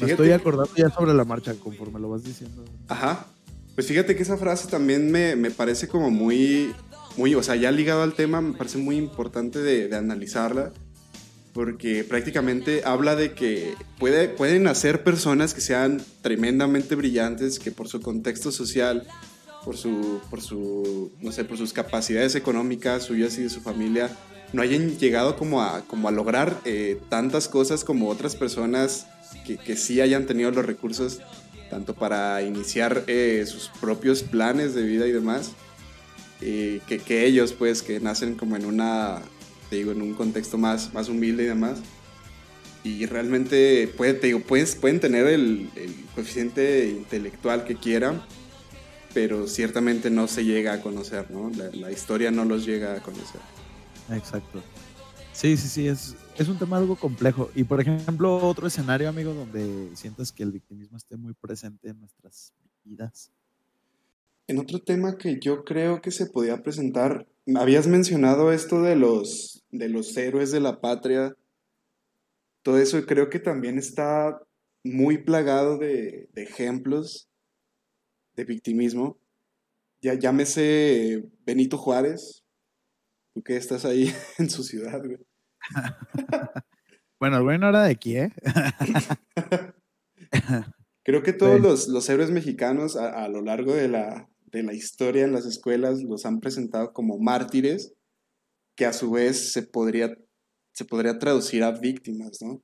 [0.00, 2.64] Me estoy acordando ya sobre la marcha conforme lo vas diciendo.
[2.88, 3.26] Ajá.
[3.74, 6.74] Pues fíjate que esa frase también me, me parece como muy,
[7.16, 10.72] muy, o sea, ya ligado al tema, me parece muy importante de, de analizarla,
[11.52, 17.88] porque prácticamente habla de que puede, pueden hacer personas que sean tremendamente brillantes, que por
[17.88, 19.06] su contexto social
[19.64, 24.10] por su, por su, no sé, por sus capacidades económicas suyas y de su familia,
[24.52, 29.06] no hayan llegado como a, como a lograr eh, tantas cosas como otras personas
[29.46, 31.20] que, que, sí hayan tenido los recursos,
[31.70, 35.52] tanto para iniciar eh, sus propios planes de vida y demás,
[36.40, 39.22] eh, que, que, ellos, pues, que nacen como en una,
[39.70, 41.78] te digo, en un contexto más, más humilde y demás.
[42.84, 48.22] Y realmente, puede, te digo, puedes, pueden tener el, el coeficiente intelectual que quieran,
[49.14, 51.50] pero ciertamente no se llega a conocer, ¿no?
[51.74, 53.40] La, historia no los llega a conocer.
[54.10, 54.62] Exacto.
[55.32, 57.50] Sí, sí, sí, es, es un tema algo complejo.
[57.54, 62.00] Y por ejemplo, otro escenario, amigo, donde sientas que el victimismo esté muy presente en
[62.00, 62.52] nuestras
[62.84, 63.30] vidas.
[64.46, 69.64] En otro tema que yo creo que se podía presentar, habías mencionado esto de los,
[69.70, 71.36] de los héroes de la patria.
[72.62, 74.40] Todo eso creo que también está
[74.84, 77.28] muy plagado de, de ejemplos
[78.34, 79.20] de victimismo.
[80.02, 82.44] Ya llámese Benito Juárez,
[83.34, 85.18] tú que estás ahí en su ciudad, güey.
[87.20, 88.32] bueno, el güey no era de aquí, ¿eh?
[91.04, 94.72] Creo que todos los, los, héroes mexicanos a, a, lo largo de la, de la
[94.72, 97.94] historia en las escuelas los han presentado como mártires,
[98.76, 100.16] que a su vez se podría,
[100.72, 102.52] se podría traducir a víctimas, ¿no?
[102.52, 102.62] Uh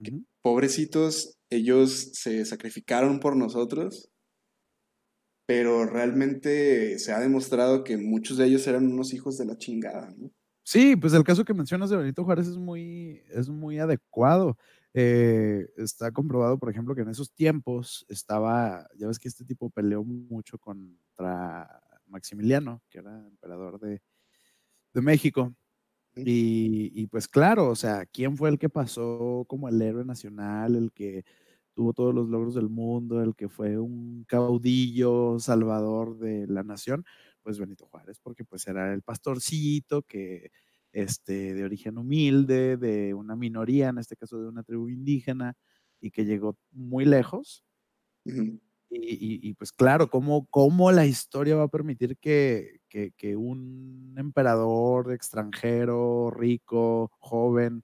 [0.00, 0.26] -huh.
[0.42, 4.10] Pobrecitos, ellos se sacrificaron por nosotros,
[5.46, 10.14] pero realmente se ha demostrado que muchos de ellos eran unos hijos de la chingada,
[10.16, 10.30] ¿no?
[10.66, 14.56] Sí, pues el caso que mencionas de Benito Juárez es muy, es muy adecuado.
[14.94, 19.68] Eh, está comprobado, por ejemplo, que en esos tiempos estaba, ya ves que este tipo
[19.68, 24.00] peleó mucho contra Maximiliano, que era emperador de,
[24.94, 25.54] de México.
[26.16, 30.76] Y, y, pues claro, o sea, ¿quién fue el que pasó como el héroe nacional,
[30.76, 31.24] el que
[31.74, 37.04] tuvo todos los logros del mundo, el que fue un caudillo salvador de la nación?
[37.42, 40.50] Pues Benito Juárez, porque pues era el pastorcito que
[40.92, 45.54] este, de origen humilde, de una minoría, en este caso de una tribu indígena,
[46.00, 47.64] y que llegó muy lejos.
[48.24, 48.60] Uh -huh.
[48.90, 53.36] y, y, y, pues claro, ¿cómo, ¿cómo, la historia va a permitir que, que, que
[53.36, 57.82] un emperador extranjero, rico, joven,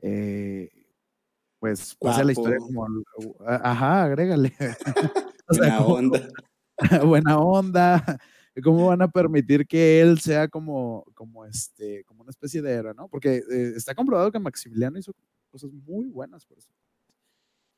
[0.00, 0.77] eh,
[1.58, 2.86] pues pase la historia como,
[3.46, 4.54] ajá, agrégale.
[5.48, 6.28] o sea, buena como, onda.
[7.06, 8.18] buena onda,
[8.62, 12.94] ¿Cómo van a permitir que él sea como, como, este, como una especie de héroe,
[12.94, 13.08] ¿no?
[13.08, 15.12] Porque eh, está comprobado que Maximiliano hizo
[15.50, 16.72] cosas muy buenas por eso.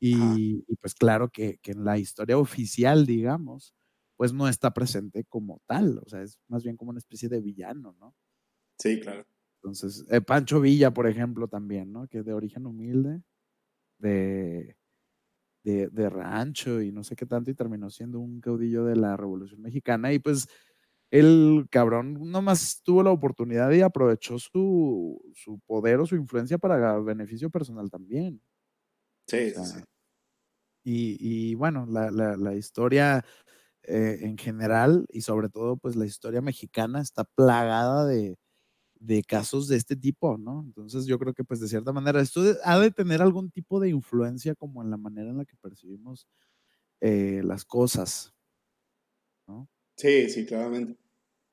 [0.01, 3.75] Y, y pues claro que, que, en la historia oficial, digamos,
[4.17, 7.43] pues no está presente como tal, o sea, es más bien como una especie de
[7.43, 8.15] villano, ¿no?
[8.79, 9.27] Sí, claro.
[9.57, 12.09] Entonces, eh, Pancho Villa, por ejemplo, también, ¿no?
[12.09, 13.23] Que es de origen humilde,
[14.01, 14.77] de,
[15.65, 19.17] de, de, rancho y no sé qué tanto, y terminó siendo un caudillo de la
[19.17, 20.13] Revolución Mexicana.
[20.13, 20.49] Y pues
[21.11, 26.99] el cabrón nomás tuvo la oportunidad y aprovechó su, su poder o su influencia para
[27.01, 28.41] beneficio personal también.
[29.27, 29.85] Sí, o sea, sí.
[30.83, 33.23] Y, y, bueno, la, la, la historia
[33.83, 38.37] eh, en general y sobre todo pues la historia mexicana está plagada de,
[39.01, 40.63] de casos de este tipo, ¿no?
[40.65, 43.89] Entonces yo creo que pues de cierta manera esto ha de tener algún tipo de
[43.89, 46.29] influencia como en la manera en la que percibimos
[47.01, 48.35] eh, las cosas,
[49.49, 49.69] ¿no?
[49.97, 50.99] Sí, sí, claramente.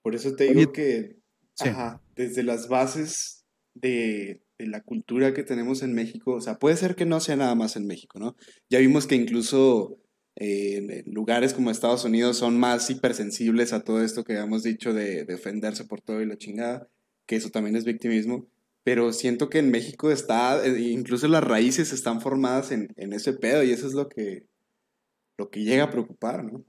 [0.02, 1.20] Por eso te digo Oye, que
[1.54, 1.70] sí.
[1.70, 6.76] ajá, desde las bases de, de, la cultura que tenemos en México, o sea, puede
[6.76, 8.36] ser que no sea nada más en México, ¿no?
[8.70, 10.02] Ya vimos que incluso
[10.36, 14.94] eh, en lugares como Estados Unidos son más hipersensibles a todo esto que habíamos dicho
[14.94, 16.90] de defenderse por todo y la chingada,
[17.28, 18.48] que eso también es victimismo.
[18.84, 23.34] Pero siento que en México está, eh, incluso las raíces están formadas en, en ese
[23.34, 24.48] pedo y eso es lo que,
[25.38, 26.66] lo que llega a preocupar, ¿no?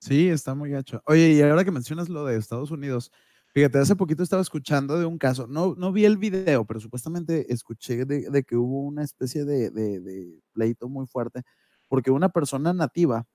[0.00, 1.02] Sí, está muy gacho.
[1.06, 3.10] Oye, y ahora que mencionas lo de Estados Unidos,
[3.52, 7.52] fíjate, hace poquito estaba escuchando de un caso, no, no vi el video, pero supuestamente
[7.52, 11.42] escuché de, de que hubo una especie de, de, de, pleito muy fuerte,
[11.88, 13.26] porque una persona nativa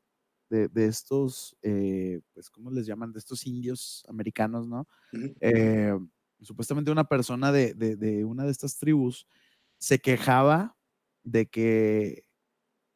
[0.50, 3.12] de, estos, eh, pues, ¿cómo les llaman?
[3.12, 4.88] De estos indios americanos, ¿no?
[5.14, 5.36] Uh -huh.
[5.42, 6.00] eh,
[6.44, 9.28] supuestamente una persona de, de una de estas tribus
[9.78, 10.78] se quejaba
[11.24, 12.26] de que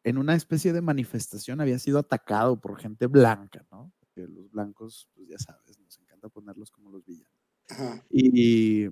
[0.03, 3.91] en una especie de manifestación había sido atacado por gente blanca, ¿no?
[3.99, 7.33] Porque los blancos, pues ya sabes, nos encanta ponerlos como los villanos.
[7.69, 8.05] Ajá.
[8.09, 8.87] Y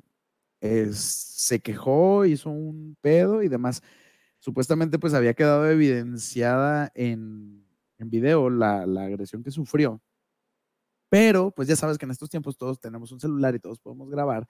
[0.60, 3.82] es, se quejó, hizo un pedo y demás.
[4.40, 7.66] Supuestamente, pues había quedado evidenciada en,
[7.98, 10.02] en video la, la agresión que sufrió.
[11.10, 14.10] Pero, pues ya sabes que en estos tiempos todos tenemos un celular y todos podemos
[14.10, 14.48] grabar.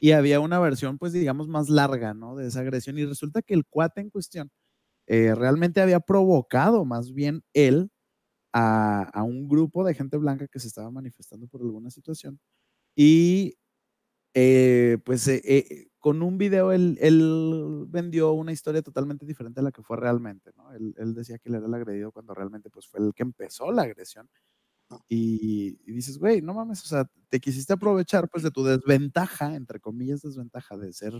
[0.00, 2.36] Y había una versión, pues digamos, más larga, ¿no?
[2.36, 2.98] De esa agresión.
[2.98, 4.50] Y resulta que el cuate en cuestión
[5.06, 7.90] eh, realmente había provocado más bien él
[8.52, 12.40] a, un grupo de gente blanca que se estaba manifestando por alguna situación.
[12.96, 13.58] Y
[14.34, 19.72] eh, pues eh, con un video él, él, vendió una historia totalmente diferente a la
[19.72, 20.72] que fue realmente, ¿no?
[20.72, 23.72] Él, él, decía que él era el agredido cuando realmente pues fue el que empezó
[23.72, 24.28] la agresión.
[25.08, 29.54] Y, y dices, güey, no mames, o sea, te quisiste aprovechar pues de tu desventaja,
[29.56, 31.14] entre comillas desventaja, de ser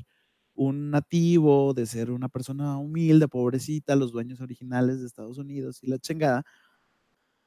[0.55, 5.89] un nativo, de ser una persona humilde, pobrecita, los dueños originales de Estados Unidos y
[5.89, 6.45] la chingada,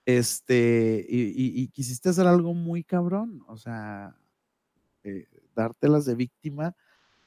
[0.06, 4.16] este, y, y, y quisiste hacer algo muy cabrón, o sea,
[5.04, 6.76] eh, dártelas de víctima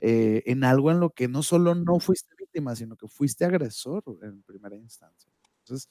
[0.01, 4.05] eh, en algo en lo que no solo no fuiste víctima, sino que fuiste agresor
[4.23, 5.31] en primera instancia.
[5.65, 5.89] Entonces,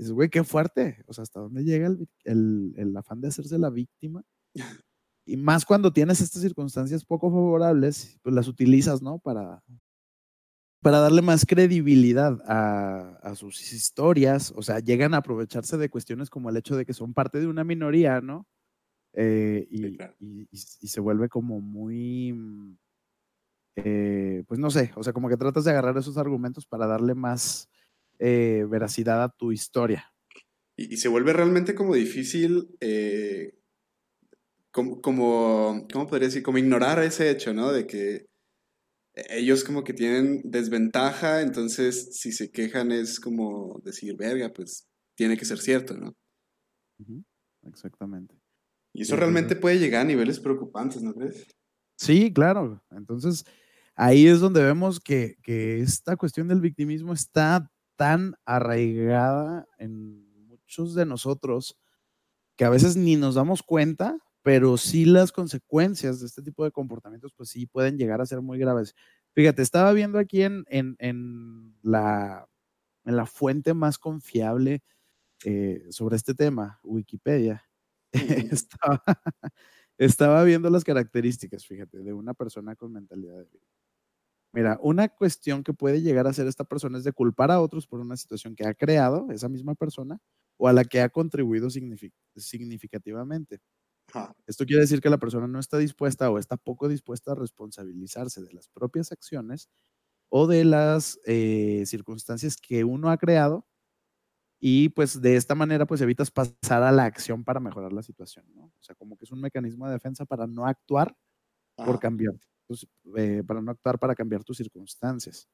[0.00, 1.02] dices, güey, qué fuerte.
[1.06, 1.86] O sea, ¿hasta dónde llega
[2.24, 4.22] el, el afán de hacerse la víctima?
[5.26, 9.20] Y más cuando tienes estas circunstancias poco favorables, pues las utilizas, ¿no?
[9.20, 9.62] Para,
[10.82, 16.50] para darle más credibilidad a, sus historias, o sea, llegan a aprovecharse de cuestiones como
[16.50, 18.48] el hecho de que son parte de una minoría, ¿no?
[19.12, 22.76] Eh, y, se vuelve como muy, mm,
[23.76, 27.14] eh, pues no sé, o sea, como que tratas de agarrar esos argumentos para darle
[27.14, 27.68] más
[28.20, 30.12] eh, veracidad a tu historia.
[30.76, 32.68] Y, se vuelve realmente como difícil,
[34.70, 36.42] como, como, ¿cómo podría decir?
[36.42, 37.72] Como ignorar ese hecho, ¿no?
[37.72, 38.30] De que
[39.14, 45.36] ellos como que tienen desventaja, entonces si se quejan es como decir, verga, pues tiene
[45.36, 46.14] que ser cierto, ¿no?
[47.62, 48.34] Exactamente.
[48.94, 51.46] Y eso realmente puede llegar a niveles preocupantes, ¿no crees?
[51.96, 52.82] Sí, claro.
[52.90, 53.44] Entonces,
[53.94, 60.94] ahí es donde vemos que, que esta cuestión del victimismo está tan arraigada en muchos
[60.94, 61.76] de nosotros
[62.56, 66.70] que a veces ni nos damos cuenta pero sí las consecuencias de este tipo de
[66.70, 68.94] comportamientos, pues sí pueden llegar a ser muy graves.
[69.34, 72.48] Fíjate, estaba viendo aquí en, en, la,
[73.04, 74.82] en la fuente más confiable
[75.44, 77.64] eh, sobre este tema, Wikipedia.
[78.12, 79.02] estaba,
[79.98, 83.66] estaba viendo las características, fíjate, de una persona con mentalidad de vida.
[84.52, 87.86] Mira, una cuestión que puede llegar a hacer esta persona es de culpar a otros
[87.86, 90.18] por una situación que ha creado esa misma persona
[90.56, 93.60] o a la que ha contribuido significativamente.
[94.46, 98.42] Esto quiere decir que la persona no está dispuesta o está poco dispuesta a responsabilizarse
[98.42, 99.70] de las propias acciones
[100.30, 103.66] o de las eh, circunstancias que uno ha creado
[104.60, 108.46] y pues de esta manera pues evitas pasar a la acción para mejorar la situación,
[108.54, 108.64] ¿no?
[108.66, 111.16] O sea, como que es un mecanismo de defensa para no actuar
[111.82, 112.34] por cambiar,
[112.70, 115.48] pues, eh, para no actuar para cambiar tus circunstancias.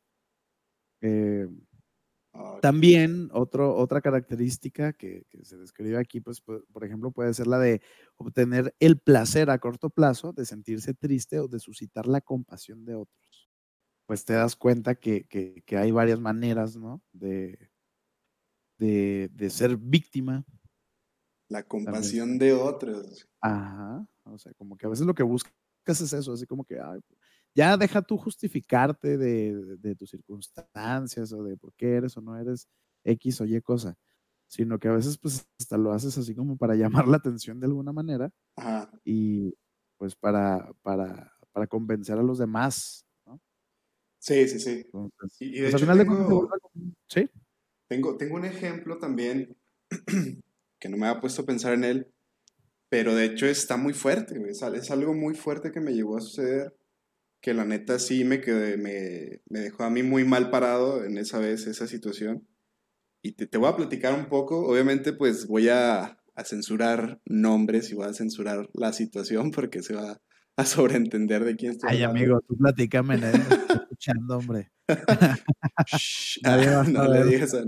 [1.00, 1.48] Eh,
[2.60, 7.80] también otro, otra característica que, se describe aquí, pues, por ejemplo, puede ser la de
[8.16, 12.96] obtener el placer a corto plazo de sentirse triste o de suscitar la compasión de
[12.96, 13.48] otros.
[14.04, 15.26] Pues te das cuenta que,
[15.70, 17.00] hay varias maneras, ¿no?
[17.14, 17.70] De,
[18.76, 20.44] de, ser víctima.
[21.48, 23.26] La compasión de otros.
[23.40, 24.06] Ajá.
[24.24, 25.22] O sea, como que a veces lo que
[25.86, 27.00] buscas es eso, así como que, ay,
[27.54, 32.68] ya deja tú justificarte de, tus circunstancias o de por qué eres o no eres
[33.04, 33.96] X o Y cosa,
[34.48, 37.66] sino que a veces pues hasta lo haces así como para llamar la atención de
[37.66, 38.30] alguna manera
[39.04, 39.54] y
[39.96, 41.32] pues para, para,
[41.68, 43.40] convencer a los demás, ¿no?
[44.18, 44.84] Sí, sí, sí.
[45.40, 46.50] y, de pues, hecho, tengo,
[47.08, 47.30] ¿sí?
[47.88, 49.56] tengo, tengo un ejemplo también
[50.78, 52.12] que no me ha puesto a pensar en él,
[52.96, 56.74] pero de hecho está muy fuerte, es algo muy fuerte que me llegó a suceder
[57.42, 61.18] que la neta sí me, quedé, me, me, dejó a mí muy mal parado en
[61.18, 62.48] esa vez, esa situación.
[63.22, 67.90] Y te, te voy a platicar un poco, obviamente pues voy a, a, censurar nombres
[67.90, 70.22] y voy a censurar la situación porque se va
[70.56, 74.72] a sobreentender de quién estoy Ay, amigo, tú platícame, estoy escuchando, hombre.
[76.92, 77.62] no le digas a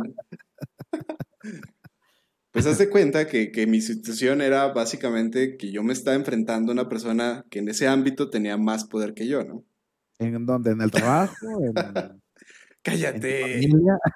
[2.51, 6.75] Pues hace cuenta que, que, mi situación era básicamente que yo me estaba enfrentando a
[6.75, 9.65] una persona que en ese ámbito tenía más poder que yo, ¿no?
[10.19, 10.73] ¿En dónde?
[10.73, 11.35] ¿En el trabajo?
[12.83, 13.69] ¡Cállate!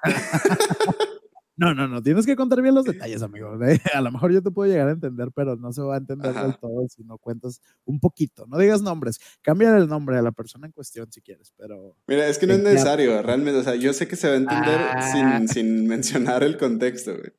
[1.57, 3.55] no, no, no, tienes que contar bien los detalles, amigo.
[3.63, 3.79] ¿eh?
[3.93, 6.33] A lo mejor yo te puedo llegar a entender, pero no se va a entender
[6.33, 8.45] del todo si no cuentas un poquito.
[8.47, 11.95] No digas nombres, cambia el nombre a la persona en cuestión si quieres, pero...
[12.07, 14.37] Mira, es que no es necesario, realmente, o sea, yo sé que se va a
[14.37, 14.79] entender
[15.11, 15.47] sin, ah.
[15.47, 17.31] sin mencionar el contexto, güey.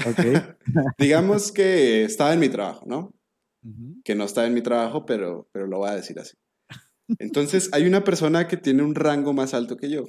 [0.98, 3.14] Digamos que estaba en mi trabajo, ¿no?
[4.04, 6.34] Que no estaba en mi trabajo, pero, pero lo voy a decir así.
[7.18, 10.04] Entonces, hay una persona que tiene un rango más alto que yo,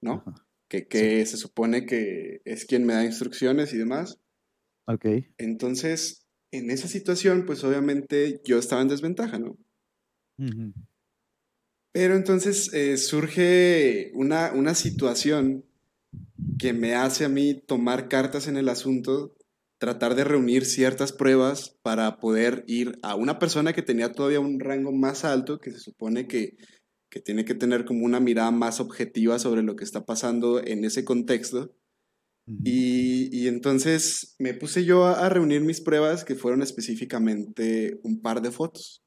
[0.00, 0.24] ¿no?
[0.68, 4.20] Que, que se supone que es quien me da instrucciones y demás.
[4.86, 5.06] Ok.
[5.38, 9.58] Entonces, en esa situación, pues obviamente yo estaba en desventaja, ¿no?
[11.92, 15.64] Pero entonces eh, surge una, una situación
[16.58, 19.34] que me hace a mí tomar cartas en el asunto,
[19.78, 24.60] tratar de reunir ciertas pruebas para poder ir a una persona que tenía todavía un
[24.60, 26.56] rango más alto, que se supone que,
[27.24, 31.04] tiene que tener como una mirada más objetiva sobre lo que está pasando en ese
[31.04, 31.74] contexto.
[32.64, 38.50] y, entonces me puse yo a, reunir mis pruebas, que fueron específicamente un par de
[38.50, 39.02] fotos.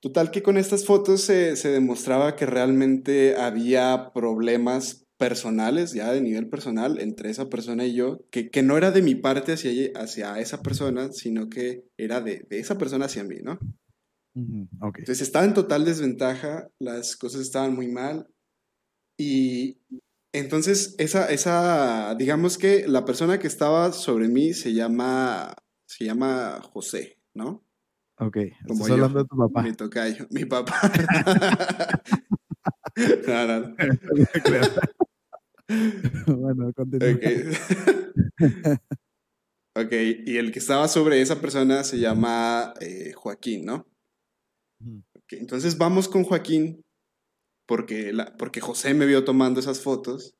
[0.00, 6.20] Total que con estas fotos se, se, demostraba que realmente había problemas personales, ya de
[6.20, 9.70] nivel personal, entre esa persona y yo, que, que no era de mi parte hacia,
[9.96, 13.58] hacia esa persona, sino que era de, de esa persona hacia mí, ¿no?
[14.34, 18.28] Entonces estaba en total desventaja, las cosas estaban muy mal
[19.18, 19.80] y
[20.34, 25.56] entonces esa, esa, digamos que la persona que estaba sobre mí se llama,
[25.86, 27.64] se llama José, ¿no?
[28.18, 29.62] Ok, estás hablando de tu papá.
[29.62, 30.80] Mi tocayo, mi papá.
[33.26, 33.76] no, no, no.
[36.26, 37.10] bueno, continúa.
[37.10, 37.24] Ok.
[39.76, 39.92] ok,
[40.26, 43.86] y el que estaba sobre esa persona se llama eh, Joaquín, ¿no?
[45.24, 46.82] Okay, entonces vamos con Joaquín
[47.66, 50.34] porque, la, porque José me vio tomando esas fotos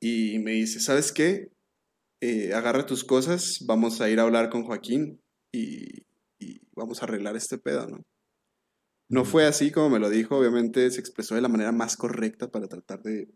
[0.00, 1.52] y me dice, ¿sabes qué?
[2.22, 5.20] Eh, agarra tus cosas, vamos a ir a hablar con Joaquín
[5.52, 6.06] y,
[6.38, 8.02] y vamos a arreglar este pedo, ¿no?
[9.10, 12.50] No fue así como me lo dijo, obviamente se expresó de la manera más correcta
[12.50, 13.28] para tratar de,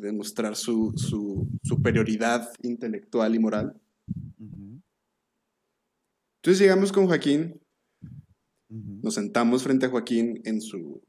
[0.00, 3.80] demostrar su, su, superioridad intelectual y moral.
[6.36, 7.60] Entonces llegamos con Joaquín,
[8.68, 11.02] nos sentamos frente a Joaquín en su,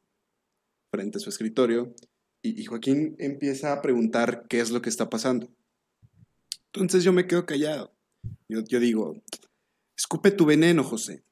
[0.92, 1.96] frente a su escritorio
[2.42, 5.50] y, Joaquín empieza a preguntar qué es lo que está pasando.
[6.74, 7.94] Entonces yo me quedo callado.
[8.50, 9.22] Yo, yo digo,
[9.96, 11.24] escupe tu veneno, José.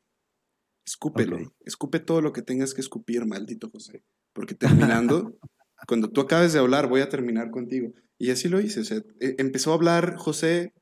[0.86, 1.38] Escúpelo.
[1.66, 4.03] Escupe todo lo que tengas que escupir, maldito José.
[4.34, 5.38] Porque terminando,
[5.88, 7.93] cuando tú acabes de hablar, voy a terminar contigo.
[8.17, 8.82] Y así lo hice.
[9.19, 10.73] E, empezó a hablar José,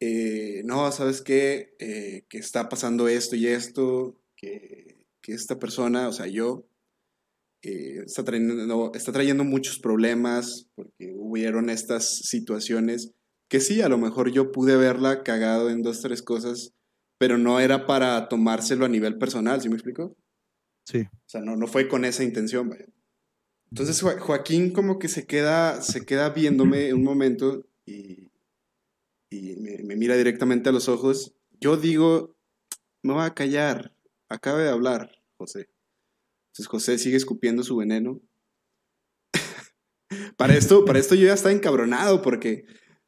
[0.00, 1.74] eh, no, ¿sabes qué?
[1.78, 6.68] Eh, que está pasando esto y esto, que, que esta persona, o sea, yo,
[7.62, 13.12] eh, está, trayendo, está trayendo muchos problemas porque hubieron estas situaciones
[13.48, 16.74] que sí, a lo mejor yo pude verla cagado en dos, tres cosas,
[17.18, 20.14] pero no era para tomárselo a nivel personal, ¿sí me explico?
[20.86, 21.00] Sí.
[21.00, 22.86] O sea, no, no fue con esa intención, vaya.
[23.70, 28.30] Entonces Joaquín como que se queda, se queda viéndome un momento y,
[29.30, 31.34] y me, mira directamente a los ojos.
[31.60, 32.34] Yo digo,
[33.02, 33.94] me va a callar,
[34.28, 35.68] acabe de hablar, José.
[36.48, 38.20] Entonces José sigue escupiendo su veneno.
[40.36, 42.64] para, esto, para esto yo ya estaba encabronado porque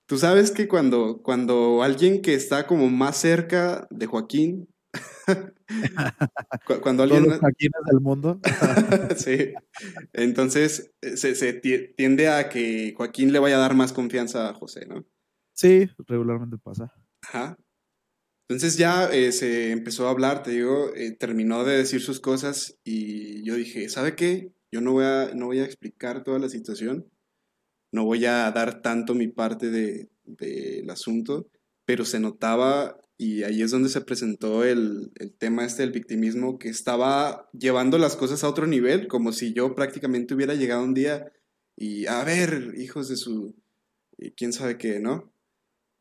[0.07, 4.69] tú sabes que cuando, cuando alguien que está como más cerca de Joaquín
[6.83, 7.25] Cuando alguien...
[7.25, 8.41] Todos los del mundo.
[9.17, 9.53] sí.
[10.13, 14.87] Entonces eh, se, tiende a que Joaquín le vaya a dar más confianza a José,
[14.87, 15.05] ¿no?
[15.55, 16.93] Sí, regularmente pasa.
[17.23, 17.57] Ajá.
[18.49, 22.77] Entonces ya eh, se empezó a hablar, te digo, eh, terminó de decir sus cosas
[22.83, 24.53] y yo dije, ¿sabe qué?
[24.73, 27.09] Yo no voy a, no voy a explicar toda la situación,
[27.93, 31.49] no voy a dar tanto mi parte del de, asunto,
[31.85, 36.59] pero se notaba y ahí es donde se presentó el, el, tema este del victimismo,
[36.59, 40.95] que estaba llevando las cosas a otro nivel, como si yo prácticamente hubiera llegado un
[40.95, 41.31] día
[41.77, 43.55] y, a ver, hijos de su...
[44.39, 45.35] quién sabe qué, ¿no?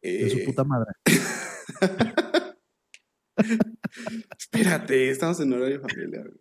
[0.01, 0.93] De su eh, puta madre.
[4.39, 6.31] Espérate, estamos en horario familiar.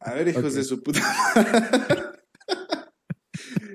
[0.00, 1.00] A ver, hijos de su puta
[1.36, 2.07] madre.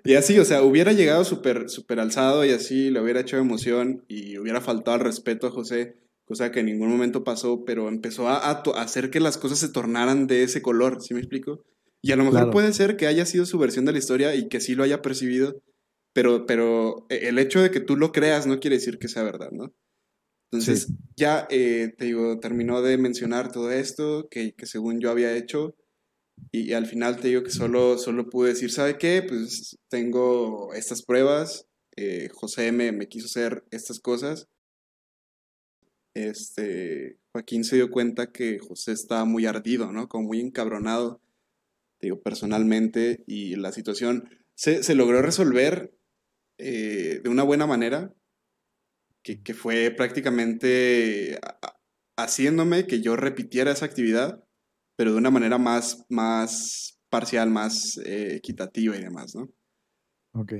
[0.03, 4.03] Y así, o sea, hubiera llegado súper super alzado y así le hubiera hecho emoción
[4.07, 5.95] y hubiera faltado al respeto a José,
[6.25, 10.27] cosa que en ningún momento pasó, pero empezó a, hacer que las cosas se tornaran
[10.27, 11.63] de ese color, ¿sí me explico?
[12.01, 14.49] Y a lo mejor puede ser que haya sido su versión de la historia y
[14.49, 15.61] que sí lo haya percibido,
[16.11, 19.23] pero, pero e, el hecho de que tú lo creas no quiere decir que sea
[19.23, 19.73] verdad, ¿no?
[20.51, 25.35] Entonces, ya eh, te digo, terminó de mencionar todo esto que, que según yo había
[25.35, 25.75] hecho
[26.51, 29.23] y, al final te digo que solo, solo pude decir, ¿sabe qué?
[29.27, 34.47] Pues tengo estas pruebas, eh, José me, me, quiso hacer estas cosas.
[36.15, 40.07] Este, Joaquín se dio cuenta que José estaba muy ardido, ¿no?
[40.07, 41.21] Como muy encabronado,
[42.01, 45.97] digo, personalmente, y la situación se, se logró resolver
[46.59, 48.13] eh, de una buena manera,
[49.23, 51.39] que, que fue prácticamente
[52.17, 54.43] haciéndome que yo repitiera esa actividad
[54.95, 59.49] pero de una manera más, más parcial, más eh, equitativa y demás, ¿no?
[60.33, 60.53] Ok.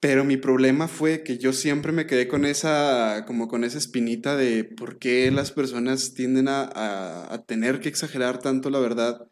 [0.00, 4.34] Pero mi problema fue que yo siempre me quedé con esa, como con esa espinita
[4.36, 9.28] de por qué las personas tienden a, a, tener que exagerar tanto la verdad,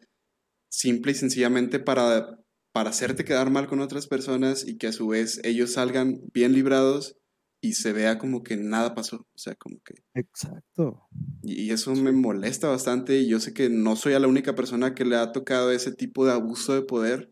[0.69, 2.39] simple y sencillamente para,
[2.71, 6.53] para hacerte quedar mal con otras personas y que a su vez ellos salgan bien
[6.53, 7.17] librados
[7.61, 9.27] y se vea como que nada pasó.
[9.33, 9.93] O sea, como que.
[10.15, 11.07] Exacto.
[11.43, 13.19] Y, eso me molesta bastante.
[13.19, 16.25] Y yo sé que no soy la única persona que le ha tocado ese tipo
[16.25, 17.31] de abuso de poder.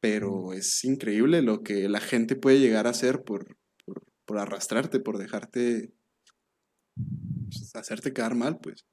[0.00, 3.56] Pero es increíble lo que la gente puede llegar a hacer por,
[4.26, 5.92] por, arrastrarte, por dejarte.
[6.96, 8.84] Pues, hacerte quedar mal, pues.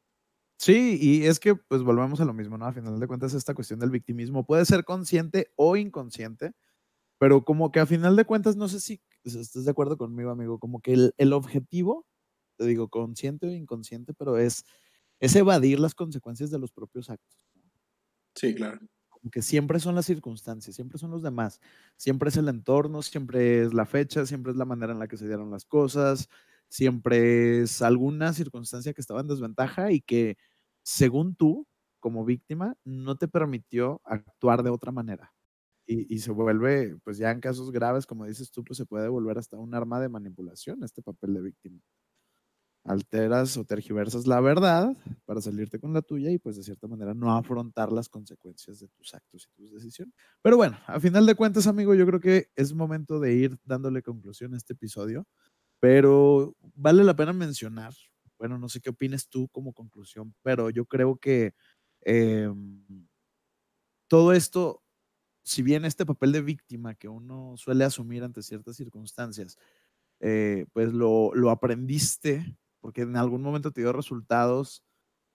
[0.58, 2.66] Sí, y es que pues volvemos a lo mismo, ¿no?
[2.66, 6.54] A final de cuentas, esta cuestión del victimismo puede ser consciente o inconsciente,
[7.20, 10.60] pero como que a final de cuentas, no sé si estás de acuerdo conmigo, amigo,
[10.60, 12.06] como que el, objetivo
[12.58, 14.64] te digo, consciente o inconsciente, pero es,
[15.20, 17.46] es evadir las consecuencias de los propios actos.
[18.36, 18.80] Sí, claro.
[19.10, 21.60] Como que siempre son las circunstancias, siempre son los demás,
[21.98, 25.18] siempre es el entorno, siempre es la fecha, siempre es la manera en la que
[25.18, 26.30] se dieron las cosas,
[26.70, 30.38] siempre es alguna circunstancia que estaba en desventaja y que,
[30.84, 31.68] según tú,
[32.00, 35.35] como víctima, no te permitió actuar de otra manera.
[35.88, 39.38] Y, se vuelve, pues ya en casos graves, como dices tú, pues se puede volver
[39.38, 41.80] hasta un arma de manipulación este papel de víctima.
[42.84, 47.16] Alteras o tergiversas la verdad para salirte con la tuya y pues de cierta manera
[47.16, 50.14] no afrontar las consecuencias de tus actos y tus decisiones.
[50.44, 54.04] Pero bueno, a final de cuentas, amigo, yo creo que es momento de ir dándole
[54.04, 55.28] conclusión a este episodio,
[55.80, 57.94] pero vale la pena mencionar,
[58.40, 61.54] bueno, no sé qué opines tú como conclusión, pero yo creo que
[62.02, 63.08] em,
[64.08, 64.85] todo esto
[65.46, 69.58] si bien este papel de víctima que uno suele asumir ante ciertas circunstancias,
[70.20, 74.84] eh, pues lo, aprendiste porque en algún momento te dio resultados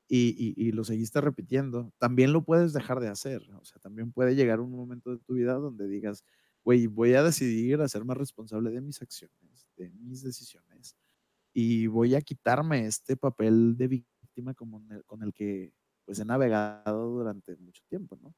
[0.08, 3.48] y, lo seguiste repitiendo, también lo puedes dejar de hacer.
[3.52, 6.24] O sea, también puede llegar un momento de tu vida donde digas,
[6.64, 10.96] güey, voy a decidir a ser más responsable de mis acciones, de mis decisiones,
[11.52, 15.72] y voy a quitarme este papel de víctima como con el que
[16.04, 18.34] pues he navegado durante mucho tiempo, ¿no?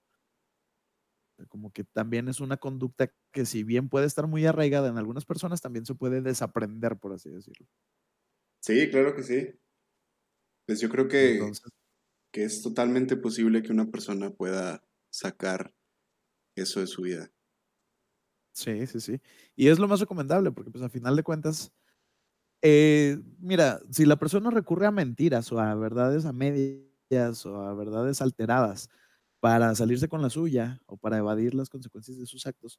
[1.48, 5.24] Como que también es una conducta que si bien puede estar muy arraigada en algunas
[5.24, 7.66] personas, también se puede desaprender, por así decirlo.
[8.60, 9.58] Sí, claro que sí.
[10.66, 11.40] Pues yo creo que,
[12.32, 15.74] que es totalmente posible que una persona pueda sacar
[16.56, 17.32] eso de su vida.
[18.54, 19.20] Sí, sí, sí.
[19.56, 21.72] Y es lo más recomendable, porque pues a final de cuentas,
[22.62, 27.74] eh, mira, si la persona recurre a mentiras o a verdades a medias o a
[27.74, 28.90] verdades alteradas,
[29.42, 32.78] para salirse con la suya o para evadir las consecuencias de sus actos.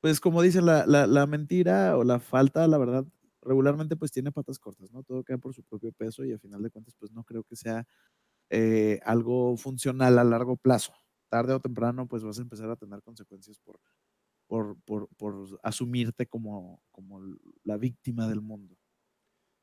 [0.00, 3.04] Pues como dice, la, la, mentira o la falta, la verdad,
[3.40, 5.02] regularmente pues tiene patas cortas, ¿no?
[5.02, 7.56] Todo queda por su propio peso y a final de cuentas pues no creo que
[7.56, 7.84] sea
[8.48, 10.92] eh, algo funcional a largo plazo.
[11.28, 13.80] Tarde o temprano pues vas a empezar a tener consecuencias por,
[14.46, 17.20] por, por, por asumirte como, como
[17.64, 18.76] la víctima del mundo.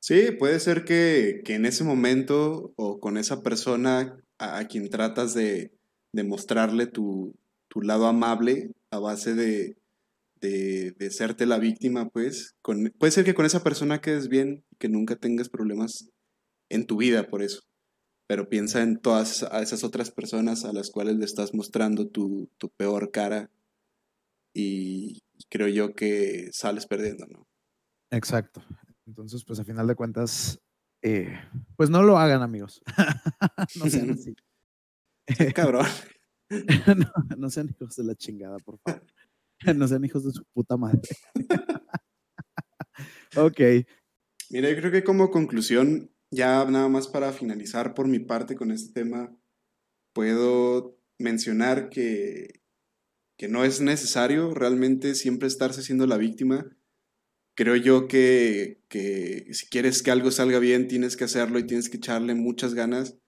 [0.01, 5.33] Sí, puede ser que, que en ese momento o con esa persona a quien tratas
[5.33, 5.78] de,
[6.13, 7.35] demostrarle tu,
[7.67, 9.77] tu lado amable a base de,
[10.41, 12.55] de, de, serte la víctima, pues.
[12.61, 16.09] Con, puede ser que con esa persona quedes bien que nunca tengas problemas
[16.69, 17.61] en tu vida por eso.
[18.27, 22.69] Pero piensa en todas esas otras personas a las cuales le estás mostrando tu, tu
[22.69, 23.49] peor cara
[24.53, 27.47] y creo yo que sales perdiendo, ¿no?
[28.11, 28.63] Exacto.
[29.05, 30.59] Entonces, pues a final de cuentas,
[31.01, 31.33] eh,
[31.75, 32.81] pues no lo hagan, amigos.
[33.79, 34.35] no sean así.
[35.55, 35.85] Cabrón.
[37.37, 39.05] no, sean hijos de la chingada, por favor.
[39.75, 41.01] No sean hijos de su puta madre.
[43.35, 43.59] ok.
[44.49, 48.71] Mira, yo creo que como conclusión, ya nada más para finalizar por mi parte con
[48.71, 49.35] este tema,
[50.13, 52.61] puedo mencionar que,
[53.37, 56.75] que no es necesario realmente siempre estarse siendo la víctima.
[57.55, 61.89] Creo yo que, que si quieres que algo salga bien, tienes que hacerlo y tienes
[61.89, 63.19] que echarle muchas ganas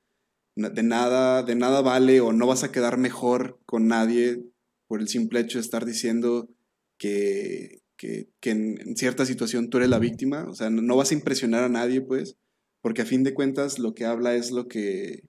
[0.55, 4.43] de nada, de nada vale o no vas a quedar mejor con nadie
[4.87, 6.49] por el simple hecho de estar diciendo
[6.97, 10.45] que, que, en, cierta situación tú eres la víctima.
[10.49, 12.35] O sea, no, vas a impresionar a nadie, pues,
[12.81, 15.23] porque a fin de cuentas lo que habla es lo que,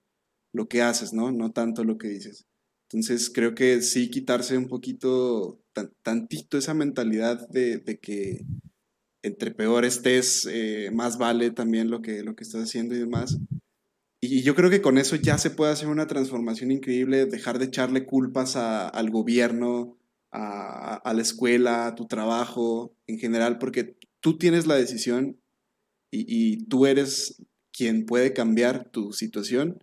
[0.53, 1.31] lo que haces, ¿no?
[1.33, 2.47] No tanto lo que dices.
[2.91, 5.61] Entonces creo que sí quitarse un poquito,
[6.03, 8.45] tantito esa mentalidad de, de, que
[9.23, 13.39] entre peor estés, eh, más vale también lo que, lo que estás haciendo y demás.
[14.25, 17.65] Y yo creo que con eso ya se puede hacer una transformación increíble, dejar de
[17.65, 19.99] echarle culpas al gobierno,
[20.31, 25.41] a, la escuela, a tu trabajo en general, porque tú tienes la decisión
[26.13, 27.43] y, tú eres
[27.73, 29.83] quien puede cambiar tu situación.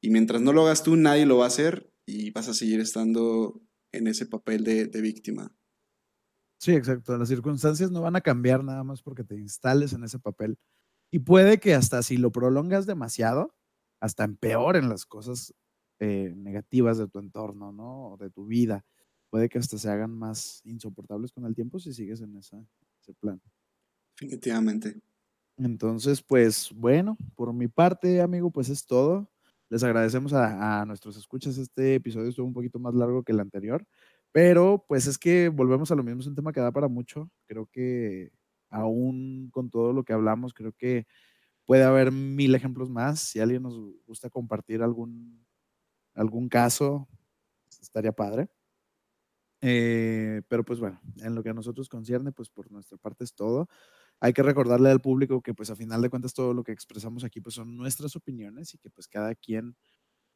[0.00, 2.80] Y mientras no lo hagas tú, nadie lo va a hacer y vas a seguir
[2.80, 3.60] estando
[3.92, 5.54] en ese papel de, de víctima.
[6.58, 7.18] Sí, exacto.
[7.18, 10.56] Las circunstancias no van a cambiar nada más porque te instales en ese papel.
[11.10, 13.54] Y puede que hasta si lo prolongas demasiado,
[14.00, 15.54] hasta empeoren las cosas
[15.98, 18.12] eh, negativas de tu entorno, ¿no?
[18.12, 18.84] O de tu vida.
[19.30, 22.56] Puede que hasta se hagan más insoportables con el tiempo si sigues en ese
[23.20, 23.40] plan.
[24.18, 25.00] Definitivamente.
[25.58, 29.30] Entonces, pues bueno, por mi parte, amigo, pues es todo.
[29.68, 31.58] Les agradecemos a, a, nuestros escuchas.
[31.58, 33.84] Este episodio estuvo un poquito más largo que el anterior,
[34.32, 37.30] pero pues es que volvemos a lo mismo, es un tema que da para mucho.
[37.46, 38.30] Creo que
[38.68, 41.06] aún con todo lo que hablamos, creo que
[41.66, 43.20] Puede haber mil ejemplos más.
[43.20, 45.44] Si alguien nos gusta compartir algún,
[46.14, 47.08] algún caso,
[47.80, 48.48] estaría padre.
[49.62, 53.34] Eh, pero pues bueno, en lo que a nosotros concierne, pues por nuestra parte es
[53.34, 53.68] todo.
[54.20, 57.24] hay que recordarle al público que pues a final de cuentas todo lo que expresamos
[57.24, 59.76] aquí pues son nuestras opiniones y que pues cada quien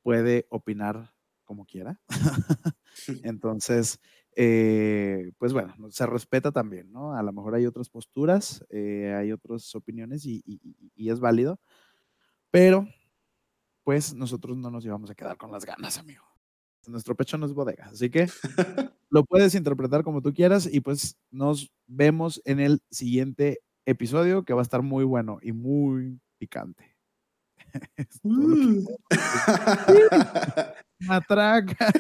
[0.03, 1.13] puede opinar
[1.51, 2.01] como quiera.
[3.25, 3.99] Entonces,
[4.37, 7.13] eh, pues bueno, se respeta también, ¿no?
[7.17, 10.45] A lo mejor hay otras posturas, eh, hay otras opiniones y,
[10.95, 11.59] y, es válido,
[12.53, 12.87] pero
[13.83, 16.23] pues nosotros no nos íbamos a quedar con las ganas, amigo.
[16.87, 18.29] Nuestro pecho no es bodega, así que
[19.11, 24.55] lo puedes interpretar como tú quieras y pues nos vemos en el siguiente episodio que
[24.55, 26.97] va a estar muy bueno y muy picante.
[28.23, 28.85] Mm.
[31.01, 31.93] Matraca.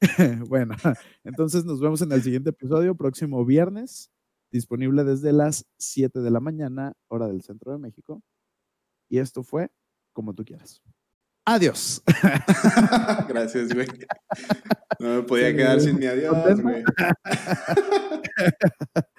[0.48, 0.76] bueno,
[1.24, 4.10] entonces nos vemos en el siguiente episodio, próximo viernes,
[4.50, 8.22] disponible desde las 7 de la mañana, hora del centro de México.
[9.08, 9.70] Y esto fue
[10.12, 10.82] como tú quieras.
[11.44, 12.02] Adiós.
[13.28, 13.88] Gracias, güey.
[15.00, 16.84] No me podía quedar sin mi adiós, güey.